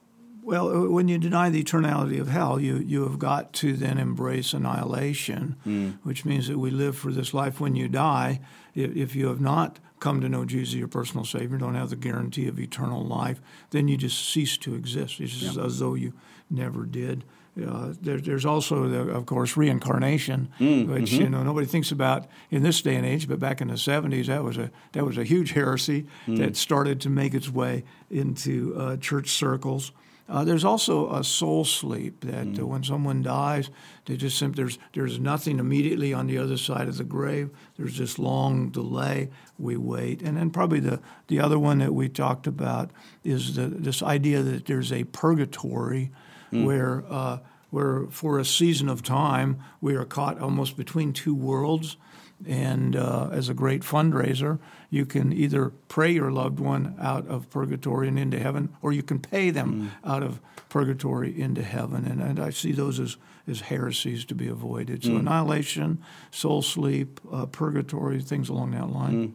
Well, 0.49 0.69
uh, 0.71 0.89
when 0.89 1.09
you 1.09 1.19
deny 1.19 1.51
the 1.51 1.63
eternality 1.63 2.19
of 2.19 2.29
hell, 2.29 2.59
you, 2.59 2.79
you 2.79 3.03
have 3.03 3.19
got 3.19 3.53
to 3.55 3.75
then 3.75 3.99
embrace 3.99 4.55
annihilation, 4.55 5.99
which 6.05 6.25
means 6.25 6.49
that 6.49 6.57
we 6.59 6.71
live 6.71 6.97
for 6.97 7.13
this 7.13 7.35
life 7.35 7.61
when 7.61 7.77
you 7.77 7.87
die. 7.87 8.41
If, 8.75 8.97
if 8.97 9.15
you 9.15 9.27
have 9.27 9.43
not 9.43 9.79
come 10.01 10.23
to 10.23 10.29
know 10.29 10.47
Jesus, 10.47 10.75
your 10.75 10.89
personal 10.89 11.27
Savior, 11.27 11.59
don't 11.59 11.75
have 11.75 11.91
the 11.91 11.97
guarantee 11.97 12.49
of 12.49 12.59
eternal 12.59 13.05
life, 13.05 13.43
then 13.73 13.89
you 13.89 13.99
just 13.99 14.31
cease 14.31 14.57
to 14.59 14.75
exist. 14.75 15.21
It's 15.21 15.37
just 15.37 15.59
as 15.59 15.81
though 15.81 15.93
you 15.95 16.15
never 16.49 16.87
did. 16.87 17.25
Uh, 17.63 17.93
there, 18.01 18.19
there's 18.19 18.47
also, 18.47 18.89
the, 18.89 19.01
of 19.11 19.27
course, 19.27 19.55
reincarnation, 19.55 20.49
which 20.87 21.13
you 21.13 21.29
know 21.29 21.43
nobody 21.43 21.67
thinks 21.67 21.93
about 21.93 22.27
in 22.51 22.63
this 22.63 22.81
day 22.81 22.95
and 22.95 23.05
age. 23.05 23.29
But 23.29 23.39
back 23.39 23.61
in 23.61 23.69
the 23.69 23.75
'70s, 23.75 24.27
that 24.29 24.45
was 24.45 24.57
a 24.57 24.71
that 24.93 25.05
was 25.05 25.19
a 25.19 25.25
huge 25.25 25.53
heresy 25.53 26.07
that 26.27 26.57
started 26.57 27.03
to 27.03 27.11
make 27.11 27.35
its 27.35 27.51
way 27.51 27.85
into 28.11 28.75
uh, 28.79 28.97
church 28.97 29.29
circles. 29.29 29.93
Uh, 30.29 30.45
there's 30.45 30.65
also 30.65 31.11
a 31.15 31.25
soul 31.25 31.65
sleep 31.65 32.21
that 32.21 32.59
uh, 32.59 32.67
when 32.67 32.85
someone 32.85 33.23
dies, 33.23 33.71
they 34.05 34.17
just 34.17 34.39
sim- 34.39 34.53
there's 34.53 34.79
there's 34.93 35.19
nothing 35.19 35.59
immediately 35.59 36.13
on 36.13 36.27
the 36.27 36.37
other 36.37 36.59
side 36.59 36.87
of 36.87 36.99
the 36.99 37.05
grave. 37.05 37.49
There's 37.79 37.97
this 37.97 38.19
long 38.19 38.69
delay. 38.69 39.31
We 39.59 39.77
wait, 39.79 40.21
and 40.21 40.37
then 40.37 40.51
probably 40.51 40.81
the 40.81 41.01
the 41.29 41.41
other 41.41 41.59
one 41.59 41.79
that 41.79 41.95
we 41.95 42.09
talked 42.11 42.47
about 42.47 42.91
is 43.25 43.55
the, 43.55 43.69
this 43.69 44.03
idea 44.03 44.43
that 44.43 44.67
there's 44.67 44.93
a 44.93 45.05
purgatory 45.05 46.11
where 46.51 47.05
uh, 47.09 47.39
where 47.71 48.07
for 48.11 48.39
a 48.39 48.45
season 48.45 48.89
of 48.89 49.03
time 49.03 49.59
we 49.81 49.95
are 49.95 50.05
caught 50.05 50.39
almost 50.41 50.77
between 50.77 51.13
two 51.13 51.35
worlds. 51.35 51.97
And 52.47 52.95
uh, 52.95 53.31
as 53.33 53.49
a 53.49 53.55
great 53.55 53.83
fundraiser, 53.83 54.59
you 54.91 55.05
can 55.07 55.33
either 55.33 55.73
pray 55.89 56.13
your 56.13 56.31
loved 56.31 56.61
one 56.61 56.95
out 57.01 57.27
of 57.27 57.51
purgatory 57.51 58.07
and 58.09 58.19
into 58.19 58.39
heaven, 58.39 58.69
or 58.81 58.93
you 58.93 59.03
can 59.03 59.19
pay 59.19 59.51
them 59.51 59.91
out 60.05 60.23
of 60.23 60.41
purgatory 60.69 61.39
into 61.41 61.63
heaven. 61.63 62.05
And, 62.05 62.23
and 62.23 62.39
I 62.39 62.51
see 62.51 62.73
those 62.73 63.01
as, 63.01 63.17
as 63.49 63.63
heresies 63.63 64.25
to 64.27 64.35
be 64.35 64.47
avoided. 64.47 65.03
So, 65.03 65.17
annihilation, 65.17 65.99
soul 66.31 66.63
sleep, 66.63 67.21
uh, 67.33 67.47
purgatory, 67.47 68.21
things 68.21 68.49
along 68.49 68.71
that 68.73 68.91
line. 68.91 69.35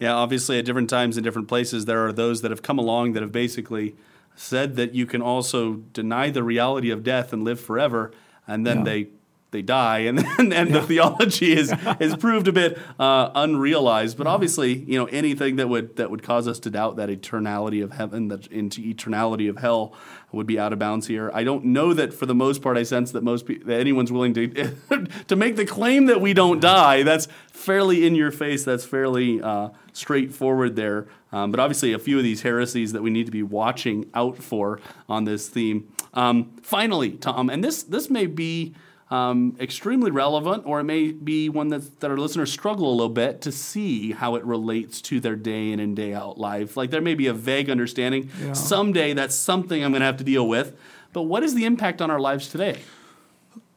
Yeah, 0.00 0.14
obviously 0.14 0.58
at 0.58 0.64
different 0.64 0.88
times 0.88 1.18
in 1.18 1.24
different 1.24 1.48
places, 1.48 1.84
there 1.84 2.06
are 2.06 2.12
those 2.12 2.40
that 2.42 2.50
have 2.50 2.62
come 2.62 2.78
along 2.78 3.12
that 3.12 3.22
have 3.22 3.32
basically 3.32 3.94
said 4.36 4.76
that 4.76 4.94
you 4.94 5.04
can 5.04 5.20
also 5.20 5.74
deny 5.92 6.30
the 6.30 6.44
reality 6.44 6.90
of 6.90 7.02
death 7.02 7.32
and 7.32 7.42
live 7.42 7.60
forever, 7.60 8.12
and 8.46 8.64
then 8.64 8.78
Yeah. 8.78 8.84
they 8.84 9.08
they 9.50 9.62
die, 9.62 10.00
and 10.00 10.18
then 10.38 10.52
and 10.52 10.74
the 10.74 10.82
theology 10.82 11.56
is 11.56 11.72
is 12.00 12.16
proved 12.16 12.48
a 12.48 12.52
bit 12.52 12.78
uh, 12.98 13.30
unrealized. 13.34 14.18
But 14.18 14.26
obviously, 14.26 14.74
you 14.74 14.98
know, 14.98 15.06
anything 15.06 15.56
that 15.56 15.68
would 15.68 15.96
that 15.96 16.10
would 16.10 16.22
cause 16.22 16.46
us 16.46 16.58
to 16.60 16.70
doubt 16.70 16.96
that 16.96 17.08
eternality 17.08 17.82
of 17.82 17.92
heaven, 17.92 18.28
that 18.28 18.46
into 18.48 18.82
eternality 18.82 19.48
of 19.48 19.58
hell, 19.58 19.94
would 20.32 20.46
be 20.46 20.58
out 20.58 20.72
of 20.72 20.78
bounds 20.78 21.06
here. 21.06 21.30
I 21.32 21.44
don't 21.44 21.66
know 21.66 21.94
that 21.94 22.12
for 22.12 22.26
the 22.26 22.34
most 22.34 22.60
part. 22.60 22.76
I 22.76 22.82
sense 22.82 23.12
that 23.12 23.22
most 23.22 23.46
pe- 23.46 23.58
that 23.58 23.80
anyone's 23.80 24.12
willing 24.12 24.34
to 24.34 24.48
to 25.28 25.36
make 25.36 25.56
the 25.56 25.64
claim 25.66 26.06
that 26.06 26.20
we 26.20 26.34
don't 26.34 26.60
die. 26.60 27.02
That's 27.02 27.28
fairly 27.50 28.06
in 28.06 28.14
your 28.14 28.30
face. 28.30 28.64
That's 28.64 28.84
fairly 28.84 29.40
uh, 29.40 29.70
straightforward 29.92 30.76
there. 30.76 31.08
Um, 31.32 31.50
but 31.50 31.60
obviously, 31.60 31.92
a 31.92 31.98
few 31.98 32.18
of 32.18 32.24
these 32.24 32.42
heresies 32.42 32.92
that 32.92 33.02
we 33.02 33.10
need 33.10 33.26
to 33.26 33.32
be 33.32 33.42
watching 33.42 34.10
out 34.14 34.38
for 34.38 34.80
on 35.08 35.24
this 35.24 35.48
theme. 35.48 35.92
Um, 36.14 36.56
finally, 36.62 37.12
Tom, 37.12 37.48
and 37.48 37.62
this 37.64 37.82
this 37.82 38.10
may 38.10 38.26
be 38.26 38.74
um, 39.10 39.56
extremely 39.58 40.10
relevant, 40.10 40.64
or 40.66 40.80
it 40.80 40.84
may 40.84 41.12
be 41.12 41.48
one 41.48 41.68
that, 41.68 42.00
that 42.00 42.10
our 42.10 42.18
listeners 42.18 42.52
struggle 42.52 42.90
a 42.90 42.92
little 42.92 43.08
bit 43.08 43.40
to 43.42 43.52
see 43.52 44.12
how 44.12 44.34
it 44.34 44.44
relates 44.44 45.00
to 45.02 45.20
their 45.20 45.36
day 45.36 45.72
in 45.72 45.80
and 45.80 45.96
day 45.96 46.12
out 46.12 46.38
life. 46.38 46.76
Like 46.76 46.90
there 46.90 47.00
may 47.00 47.14
be 47.14 47.26
a 47.26 47.32
vague 47.32 47.70
understanding. 47.70 48.30
Yeah. 48.40 48.52
Someday 48.52 49.14
that's 49.14 49.34
something 49.34 49.82
I'm 49.82 49.92
going 49.92 50.00
to 50.00 50.06
have 50.06 50.18
to 50.18 50.24
deal 50.24 50.46
with. 50.46 50.78
But 51.12 51.22
what 51.22 51.42
is 51.42 51.54
the 51.54 51.64
impact 51.64 52.02
on 52.02 52.10
our 52.10 52.20
lives 52.20 52.48
today? 52.48 52.80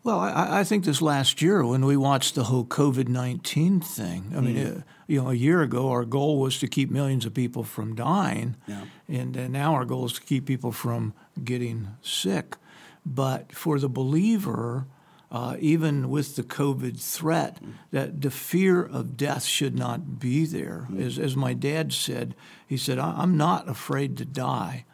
Well, 0.03 0.19
I, 0.19 0.61
I 0.61 0.63
think 0.63 0.83
this 0.83 1.01
last 1.01 1.41
year 1.41 1.63
when 1.65 1.85
we 1.85 1.95
watched 1.95 2.35
the 2.35 2.45
whole 2.45 2.65
COVID 2.65 3.07
19 3.07 3.81
thing, 3.81 4.33
I 4.35 4.41
mean, 4.41 4.57
uh, 4.57 4.81
you 5.07 5.21
know, 5.21 5.29
a 5.29 5.33
year 5.35 5.61
ago 5.61 5.89
our 5.91 6.05
goal 6.05 6.39
was 6.39 6.57
to 6.59 6.67
keep 6.67 6.89
millions 6.89 7.25
of 7.25 7.33
people 7.33 7.63
from 7.63 7.95
dying. 7.95 8.57
Yeah. 8.67 8.85
And 9.07 9.37
uh, 9.37 9.47
now 9.47 9.75
our 9.75 9.85
goal 9.85 10.05
is 10.05 10.13
to 10.13 10.21
keep 10.21 10.45
people 10.45 10.71
from 10.71 11.13
getting 11.43 11.89
sick. 12.01 12.57
But 13.05 13.53
for 13.53 13.79
the 13.79 13.89
believer, 13.89 14.87
uh, 15.31 15.55
even 15.59 16.09
with 16.09 16.35
the 16.35 16.43
COVID 16.43 16.99
threat, 16.99 17.57
that 17.91 18.21
the 18.21 18.29
fear 18.31 18.83
of 18.83 19.15
death 19.15 19.43
should 19.45 19.75
not 19.77 20.19
be 20.19 20.45
there. 20.45 20.87
As, 20.99 21.17
as 21.17 21.35
my 21.35 21.53
dad 21.53 21.93
said, 21.93 22.35
he 22.67 22.77
said, 22.77 22.99
"I- 22.99 23.15
I'm 23.17 23.37
not 23.37 23.69
afraid 23.69 24.17
to 24.17 24.25
die. 24.25 24.85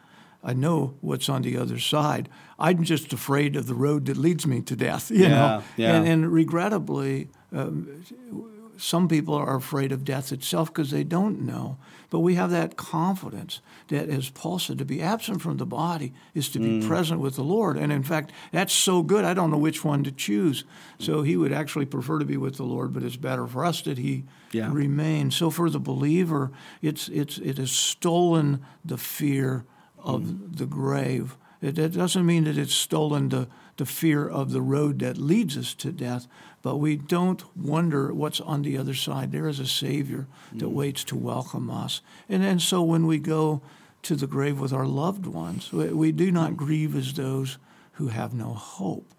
I 0.44 0.52
know 0.54 0.94
what's 1.00 1.28
on 1.28 1.42
the 1.42 1.56
other 1.58 1.78
side. 1.80 2.28
I'm 2.58 2.84
just 2.84 3.12
afraid 3.12 3.56
of 3.56 3.66
the 3.66 3.74
road 3.74 4.06
that 4.06 4.16
leads 4.16 4.46
me 4.46 4.62
to 4.62 4.76
death. 4.76 5.10
You 5.14 5.24
Yeah, 5.24 5.28
know, 5.30 5.62
yeah. 5.76 5.94
And, 5.96 6.06
and 6.08 6.32
regrettably, 6.32 7.28
um, 7.52 8.04
some 8.78 9.08
people 9.08 9.34
are 9.34 9.56
afraid 9.56 9.92
of 9.92 10.04
death 10.04 10.32
itself 10.32 10.68
because 10.68 10.90
they 10.90 11.04
don't 11.04 11.40
know. 11.40 11.76
But 12.10 12.20
we 12.20 12.36
have 12.36 12.50
that 12.50 12.76
confidence 12.76 13.60
that, 13.88 14.08
as 14.08 14.30
Paul 14.30 14.58
said, 14.58 14.78
to 14.78 14.84
be 14.84 15.02
absent 15.02 15.42
from 15.42 15.58
the 15.58 15.66
body 15.66 16.14
is 16.32 16.48
to 16.50 16.58
be 16.58 16.80
mm. 16.80 16.86
present 16.86 17.20
with 17.20 17.36
the 17.36 17.42
Lord. 17.42 17.76
And 17.76 17.92
in 17.92 18.02
fact, 18.02 18.30
that's 18.52 18.72
so 18.72 19.02
good, 19.02 19.24
I 19.24 19.34
don't 19.34 19.50
know 19.50 19.58
which 19.58 19.84
one 19.84 20.04
to 20.04 20.12
choose. 20.12 20.64
So 20.98 21.22
he 21.22 21.36
would 21.36 21.52
actually 21.52 21.86
prefer 21.86 22.18
to 22.18 22.24
be 22.24 22.36
with 22.36 22.56
the 22.56 22.62
Lord, 22.62 22.94
but 22.94 23.02
it's 23.02 23.16
better 23.16 23.46
for 23.46 23.64
us 23.64 23.82
that 23.82 23.98
he 23.98 24.24
Yeah. 24.52 24.70
remain. 24.72 25.30
So 25.30 25.50
for 25.50 25.68
the 25.68 25.80
believer, 25.80 26.50
it's, 26.80 27.08
it's, 27.08 27.38
it 27.38 27.58
has 27.58 27.72
stolen 27.72 28.64
the 28.84 28.96
fear 28.96 29.64
of 29.98 30.22
mm. 30.22 30.56
the 30.56 30.66
grave. 30.66 31.36
It, 31.60 31.78
it 31.78 31.92
doesn't 31.92 32.24
mean 32.24 32.44
that 32.44 32.56
it's 32.56 32.74
stolen 32.74 33.28
the, 33.28 33.48
the 33.78 33.86
fear 33.86 34.28
of 34.28 34.52
the 34.52 34.60
road 34.60 34.98
that 34.98 35.16
leads 35.16 35.56
us 35.56 35.72
to 35.74 35.90
death, 35.90 36.26
but 36.62 36.76
we 36.76 36.96
don't 36.96 37.56
wonder 37.56 38.12
what's 38.12 38.40
on 38.40 38.62
the 38.62 38.76
other 38.76 38.94
side. 38.94 39.32
There 39.32 39.48
is 39.48 39.60
a 39.60 39.66
Savior 39.66 40.26
that 40.52 40.66
mm. 40.66 40.72
waits 40.72 41.04
to 41.04 41.16
welcome 41.16 41.70
us. 41.70 42.02
And 42.28 42.42
then 42.42 42.58
so 42.58 42.82
when 42.82 43.06
we 43.06 43.18
go 43.18 43.62
to 44.02 44.16
the 44.16 44.26
grave 44.26 44.60
with 44.60 44.72
our 44.72 44.86
loved 44.86 45.26
ones, 45.26 45.72
we, 45.72 45.88
we 45.88 46.12
do 46.12 46.30
not 46.30 46.52
mm. 46.52 46.56
grieve 46.56 46.94
as 46.94 47.14
those 47.14 47.58
who 47.92 48.08
have 48.08 48.34
no 48.34 48.52
hope. 48.52 49.14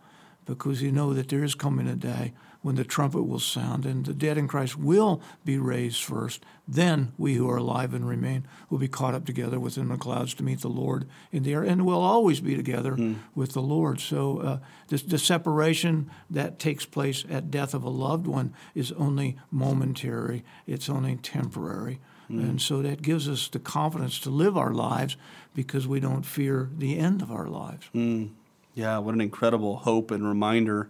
because 0.45 0.81
you 0.81 0.91
know 0.91 1.13
that 1.13 1.29
there 1.29 1.43
is 1.43 1.55
coming 1.55 1.87
a 1.87 1.95
day 1.95 2.33
when 2.61 2.75
the 2.75 2.83
trumpet 2.83 3.23
will 3.23 3.39
sound 3.39 3.85
and 3.85 4.05
the 4.05 4.13
dead 4.13 4.37
in 4.37 4.47
Christ 4.47 4.77
will 4.77 5.21
be 5.45 5.57
raised 5.57 6.03
first. 6.03 6.43
Then 6.67 7.13
we 7.17 7.35
who 7.35 7.49
are 7.49 7.57
alive 7.57 7.93
and 7.93 8.07
remain 8.07 8.45
will 8.69 8.77
be 8.77 8.87
caught 8.87 9.15
up 9.15 9.25
together 9.25 9.59
within 9.59 9.87
the 9.87 9.97
clouds 9.97 10.33
to 10.35 10.43
meet 10.43 10.59
the 10.59 10.67
Lord 10.67 11.07
in 11.31 11.43
the 11.43 11.53
air, 11.53 11.63
and 11.63 11.85
we'll 11.85 12.01
always 12.01 12.41
be 12.41 12.55
together 12.55 12.91
mm. 12.91 13.15
with 13.33 13.53
the 13.53 13.61
Lord. 13.61 13.99
So 13.99 14.39
uh, 14.39 14.59
the, 14.89 14.97
the 14.97 15.17
separation 15.17 16.09
that 16.29 16.59
takes 16.59 16.85
place 16.85 17.23
at 17.29 17.49
death 17.49 17.73
of 17.73 17.83
a 17.83 17.89
loved 17.89 18.27
one 18.27 18.53
is 18.75 18.91
only 18.93 19.37
momentary. 19.51 20.43
It's 20.67 20.89
only 20.89 21.15
temporary. 21.15 21.99
Mm. 22.29 22.41
And 22.41 22.61
so 22.61 22.81
that 22.81 23.01
gives 23.01 23.27
us 23.27 23.47
the 23.47 23.59
confidence 23.59 24.19
to 24.19 24.29
live 24.29 24.57
our 24.57 24.73
lives 24.73 25.17
because 25.55 25.87
we 25.87 25.99
don't 25.99 26.23
fear 26.23 26.69
the 26.77 26.99
end 26.99 27.21
of 27.21 27.31
our 27.31 27.47
lives. 27.47 27.89
Mm. 27.95 28.29
Yeah, 28.75 28.99
what 28.99 29.15
an 29.15 29.21
incredible 29.21 29.77
hope 29.77 30.11
and 30.11 30.27
reminder 30.27 30.89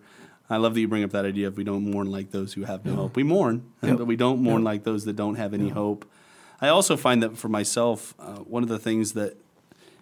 I 0.50 0.58
love 0.58 0.74
that 0.74 0.80
you 0.80 0.88
bring 0.88 1.04
up 1.04 1.12
that 1.12 1.26
idea 1.26 1.48
of 1.48 1.58
we 1.58 1.64
don't 1.64 1.90
mourn 1.90 2.10
like 2.10 2.32
those 2.32 2.54
who 2.54 2.64
have 2.64 2.86
no 2.86 2.96
hope. 2.96 3.16
We 3.16 3.24
mourn, 3.24 3.72
yep. 3.84 3.98
but 3.98 4.06
we 4.06 4.16
don't 4.16 4.42
mourn 4.42 4.62
yep. 4.62 4.66
like 4.66 4.84
those 4.84 5.06
that 5.06 5.16
don't 5.16 5.36
have 5.36 5.54
any 5.54 5.66
yep. 5.66 5.74
hope. 5.74 6.10
I 6.60 6.70
also 6.70 6.98
find 6.98 7.22
that 7.24 7.38
for 7.38 7.50
myself, 7.50 8.16
uh, 8.20 8.38
one 8.38 8.64
of 8.64 8.70
the 8.70 8.80
things 8.80 9.14
that, 9.14 9.38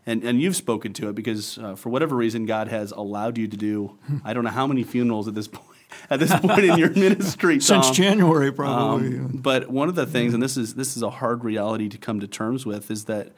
and, 0.05 0.23
and 0.23 0.41
you've 0.41 0.55
spoken 0.55 0.93
to 0.93 1.09
it 1.09 1.15
because 1.15 1.57
uh, 1.57 1.75
for 1.75 1.89
whatever 1.89 2.15
reason 2.15 2.45
God 2.45 2.69
has 2.69 2.91
allowed 2.91 3.37
you 3.37 3.47
to 3.47 3.57
do, 3.57 3.97
I 4.23 4.33
don't 4.33 4.45
know 4.45 4.49
how 4.49 4.65
many 4.65 4.83
funerals 4.83 5.27
at 5.27 5.35
this 5.35 5.47
point. 5.47 5.65
At 6.09 6.19
this 6.19 6.37
point 6.37 6.65
in 6.65 6.77
your 6.77 6.89
ministry, 6.89 7.57
Tom. 7.59 7.81
since 7.81 7.95
January, 7.95 8.51
probably. 8.51 9.19
Um, 9.19 9.39
but 9.41 9.69
one 9.69 9.87
of 9.87 9.95
the 9.95 10.05
things, 10.05 10.33
and 10.33 10.43
this 10.43 10.57
is 10.57 10.75
this 10.75 10.97
is 10.97 11.01
a 11.01 11.09
hard 11.09 11.45
reality 11.45 11.87
to 11.87 11.97
come 11.97 12.19
to 12.19 12.27
terms 12.27 12.65
with, 12.65 12.91
is 12.91 13.05
that 13.05 13.31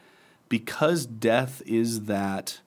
because 0.48 1.06
death 1.06 1.62
is 1.64 2.06
that 2.06 2.58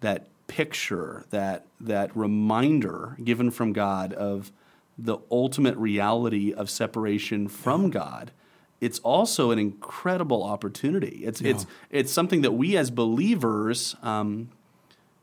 that 0.00 0.28
picture, 0.50 1.24
that 1.30 1.64
that 1.80 2.14
reminder 2.16 3.16
given 3.22 3.52
from 3.52 3.72
God 3.72 4.12
of 4.12 4.50
the 4.98 5.18
ultimate 5.30 5.76
reality 5.76 6.52
of 6.52 6.68
separation 6.68 7.46
from 7.46 7.88
God, 7.88 8.32
it's 8.80 8.98
also 8.98 9.52
an 9.52 9.60
incredible 9.60 10.42
opportunity. 10.42 11.20
It's 11.24 11.40
yeah. 11.40 11.52
it's 11.52 11.66
it's 11.88 12.12
something 12.12 12.42
that 12.42 12.50
we 12.50 12.76
as 12.76 12.90
believers, 12.90 13.94
um, 14.02 14.50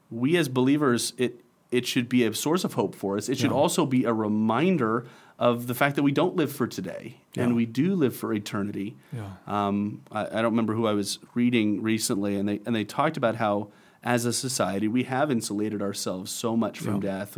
we 0.10 0.38
as 0.38 0.48
believers, 0.48 1.12
it 1.18 1.42
it 1.72 1.86
should 1.86 2.08
be 2.08 2.24
a 2.24 2.34
source 2.34 2.64
of 2.64 2.76
hope 2.76 2.96
for 2.96 3.18
us. 3.18 3.28
It 3.28 3.38
should 3.38 3.52
yeah. 3.52 3.58
also 3.58 3.86
be 3.86 4.06
a 4.06 4.14
reminder 4.14 5.06
of 5.38 5.68
the 5.68 5.76
fact 5.76 5.98
that 5.98 6.04
we 6.04 6.14
don't 6.14 6.38
live 6.38 6.52
for 6.52 6.66
today 6.68 7.18
yeah. 7.36 7.44
and 7.44 7.56
we 7.56 7.66
do 7.66 7.94
live 7.96 8.16
for 8.16 8.34
eternity. 8.34 8.96
Yeah. 9.14 9.30
Um, 9.46 10.02
I, 10.12 10.22
I, 10.26 10.42
don't 10.42 10.46
remember 10.46 10.74
who 10.74 10.88
I 10.88 10.94
was 10.94 11.20
reading 11.36 11.84
recently, 11.84 12.38
and 12.38 12.48
they 12.48 12.62
and 12.66 12.74
they 12.74 12.86
talked 12.86 13.18
about 13.18 13.36
how 13.36 13.68
as 14.08 14.24
a 14.24 14.32
society, 14.32 14.88
we 14.88 15.04
have 15.04 15.30
insulated 15.30 15.82
ourselves 15.82 16.32
so 16.32 16.56
much 16.56 16.80
from 16.80 17.04
yeah. 17.04 17.26
death. 17.26 17.38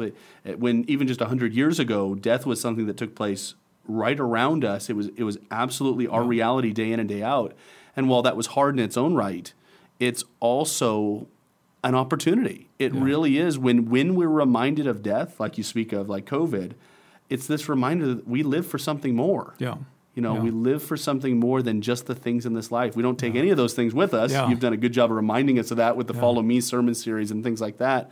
When 0.60 0.86
even 0.88 1.08
just 1.08 1.19
100 1.19 1.51
years 1.51 1.79
ago, 1.79 2.13
death 2.13 2.45
was 2.45 2.62
something 2.62 2.86
that 2.86 2.95
took 2.95 3.15
place 3.15 3.55
right 3.88 4.19
around 4.19 4.63
us. 4.63 4.88
It 4.88 4.95
was, 4.95 5.08
it 5.17 5.23
was 5.23 5.39
absolutely 5.49 6.05
our 6.05 6.23
reality 6.23 6.71
day 6.71 6.91
in 6.91 6.99
and 6.99 7.10
day 7.10 7.23
out. 7.23 7.55
And 7.95 8.08
while 8.08 8.21
that 8.21 8.38
was 8.38 8.47
hard 8.47 8.77
in 8.77 8.86
its 8.86 8.97
own 8.97 9.15
right, 9.15 9.51
it's 9.99 10.23
also 10.39 11.27
an 11.84 11.95
opportunity. 11.95 12.69
It 12.77 12.93
yeah. 12.93 13.03
really 13.03 13.39
is. 13.39 13.58
When, 13.58 13.89
when 13.89 14.13
we're 14.13 14.27
reminded 14.27 14.86
of 14.86 15.01
death, 15.01 15.39
like 15.39 15.58
you 15.58 15.63
speak 15.63 15.91
of, 15.91 16.08
like 16.08 16.27
COVID, 16.27 16.73
it's 17.32 17.47
this 17.47 17.67
reminder 17.67 18.13
that 18.13 18.27
we 18.27 18.43
live 18.43 18.67
for 18.67 18.77
something 18.77 19.15
more. 19.15 19.55
Yeah. 19.58 19.77
You 20.19 20.23
know, 20.23 20.36
yeah. 20.36 20.41
we 20.41 20.51
live 20.51 20.84
for 20.84 20.97
something 20.97 21.39
more 21.39 21.62
than 21.62 21.82
just 21.82 22.05
the 22.05 22.13
things 22.13 22.45
in 22.45 22.51
this 22.51 22.73
life. 22.73 22.93
We 22.93 23.01
don't 23.01 23.17
take 23.17 23.36
yeah. 23.36 23.39
any 23.39 23.51
of 23.51 23.55
those 23.55 23.73
things 23.73 23.93
with 23.93 24.13
us. 24.13 24.34
Yeah. 24.34 24.49
You've 24.49 24.60
done 24.60 24.73
a 24.73 24.77
good 24.77 24.91
job 24.91 25.12
of 25.12 25.15
reminding 25.15 25.60
us 25.60 25.71
of 25.71 25.77
that 25.77 25.95
with 25.95 26.08
the 26.08 26.13
Follow 26.13 26.41
Me 26.41 26.60
sermon 26.60 26.93
series 26.93 27.32
and 27.32 27.41
things 27.41 27.62
like 27.62 27.77
that. 27.77 28.12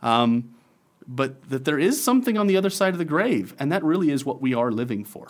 Um, 0.00 0.54
but 1.08 1.50
that 1.50 1.64
there 1.64 1.76
is 1.76 2.00
something 2.00 2.38
on 2.38 2.46
the 2.46 2.56
other 2.56 2.70
side 2.70 2.94
of 2.94 2.98
the 2.98 3.04
grave, 3.04 3.56
and 3.58 3.72
that 3.72 3.82
really 3.82 4.10
is 4.10 4.24
what 4.24 4.40
we 4.40 4.54
are 4.54 4.70
living 4.70 5.04
for. 5.04 5.26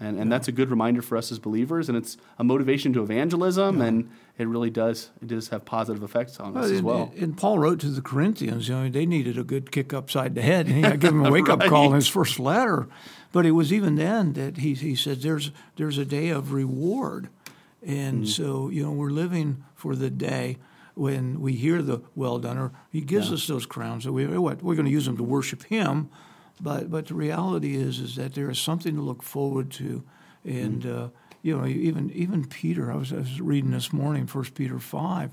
And, 0.00 0.18
and 0.18 0.30
that's 0.30 0.48
a 0.48 0.52
good 0.52 0.70
reminder 0.70 1.02
for 1.02 1.16
us 1.16 1.30
as 1.30 1.38
believers, 1.38 1.88
and 1.88 1.96
it's 1.96 2.16
a 2.38 2.44
motivation 2.44 2.92
to 2.94 3.02
evangelism, 3.02 3.80
and 3.80 4.10
it 4.36 4.48
really 4.48 4.68
does 4.68 5.10
it 5.22 5.28
does 5.28 5.48
have 5.48 5.64
positive 5.64 6.02
effects 6.02 6.40
on 6.40 6.54
well, 6.54 6.64
us 6.64 6.70
as 6.72 6.82
well. 6.82 7.12
And, 7.14 7.22
and, 7.22 7.36
Paul 7.36 7.60
wrote 7.60 7.78
to 7.80 7.86
the 7.86 8.02
Corinthians, 8.02 8.68
you 8.68 8.74
know, 8.74 8.88
they 8.88 9.06
needed 9.06 9.38
a 9.38 9.44
good 9.44 9.70
kick 9.70 9.94
upside 9.94 10.34
the 10.34 10.42
head, 10.42 10.66
and 10.66 10.74
he 10.74 10.82
gave 10.82 11.00
them 11.00 11.24
a 11.24 11.30
wake 11.32 11.48
up 11.48 11.60
right. 11.60 11.70
call 11.70 11.86
in 11.86 11.94
his 11.94 12.08
first 12.08 12.40
letter. 12.40 12.88
But 13.30 13.46
it 13.46 13.52
was 13.52 13.72
even 13.72 13.94
then 13.94 14.32
that 14.34 14.58
he, 14.58 14.74
he 14.74 14.94
said 14.94 15.22
there's, 15.22 15.50
there's 15.76 15.98
a 15.98 16.04
day 16.04 16.28
of 16.28 16.52
reward. 16.52 17.28
And 17.84 18.24
mm 18.24 18.28
so, 18.28 18.70
you 18.70 18.82
know, 18.82 18.92
we're 18.92 19.10
living 19.10 19.64
for 19.74 19.94
the 19.94 20.08
day 20.08 20.56
when 20.94 21.40
we 21.40 21.52
hear 21.52 21.82
the 21.82 22.00
well 22.14 22.38
done, 22.38 22.56
or 22.56 22.72
he 22.90 23.00
gives 23.00 23.28
yeah. 23.28 23.34
us 23.34 23.46
those 23.46 23.66
crowns. 23.66 24.04
That 24.04 24.12
we, 24.12 24.26
what, 24.26 24.62
we're 24.62 24.74
going 24.74 24.86
to 24.86 24.90
use 24.90 25.06
them 25.06 25.16
to 25.16 25.22
worship 25.22 25.64
him. 25.64 26.08
But, 26.60 26.90
but 26.90 27.06
the 27.06 27.14
reality 27.14 27.76
is, 27.76 27.98
is 27.98 28.16
that 28.16 28.34
there 28.34 28.50
is 28.50 28.58
something 28.58 28.94
to 28.94 29.02
look 29.02 29.22
forward 29.22 29.70
to. 29.72 30.04
And, 30.44 30.82
mm 30.82 31.04
uh, 31.06 31.08
you 31.44 31.54
know, 31.54 31.66
even, 31.66 32.10
even 32.12 32.46
Peter, 32.46 32.90
I 32.90 32.96
was, 32.96 33.12
I 33.12 33.16
was 33.16 33.38
reading 33.38 33.70
this 33.70 33.92
morning, 33.92 34.26
First 34.26 34.54
Peter 34.54 34.78
5, 34.78 35.30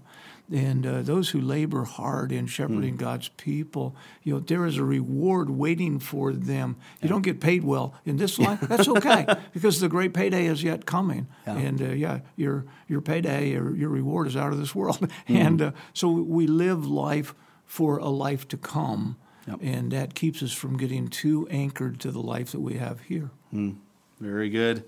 and 0.51 0.86
uh, 0.86 1.01
those 1.03 1.29
who 1.29 1.39
labor 1.39 1.86
hard 1.86 2.34
in 2.34 2.47
shepherding 2.47 2.95
mm. 2.95 2.99
God's 2.99 3.29
people, 3.29 3.95
you 4.21 4.34
know, 4.34 4.39
there 4.41 4.65
is 4.65 4.75
a 4.75 4.84
reward 4.84 5.49
waiting 5.49 5.99
for 5.99 6.34
them. 6.34 6.75
You 7.01 7.07
don't 7.07 7.21
get 7.21 7.39
paid 7.39 7.63
well 7.63 7.95
in 8.03 8.17
this 8.17 8.38
life, 8.38 8.60
that's 8.60 8.89
okay, 8.89 9.25
because 9.53 9.79
the 9.79 9.88
great 9.88 10.13
payday 10.13 10.47
is 10.47 10.62
yet 10.63 10.86
coming. 10.86 11.27
Yeah. 11.47 11.57
And 11.57 11.81
uh, 11.81 11.86
yeah, 11.93 12.19
your 12.36 12.65
your 12.89 12.99
payday, 12.99 13.51
your, 13.51 13.73
your 13.73 13.89
reward 13.89 14.27
is 14.27 14.36
out 14.36 14.51
of 14.51 14.60
this 14.60 14.75
world. 14.75 14.99
Mm. 15.29 15.36
and 15.36 15.62
uh, 15.62 15.71
so 15.93 16.10
we 16.10 16.47
live 16.47 16.86
life 16.86 17.36
for 17.65 17.97
a 17.97 18.10
life 18.10 18.47
to 18.47 18.57
come, 18.57 19.17
yep. 19.47 19.60
and 19.62 19.91
that 19.91 20.13
keeps 20.13 20.41
us 20.43 20.54
from 20.54 20.77
getting 20.77 21.08
too 21.08 21.47
anchored 21.49 21.99
to 22.01 22.12
the 22.12 22.21
life 22.21 22.51
that 22.51 22.62
we 22.62 22.75
have 22.75 23.01
here. 23.01 23.32
Mm. 23.54 23.75
Very 24.19 24.49
good. 24.49 24.84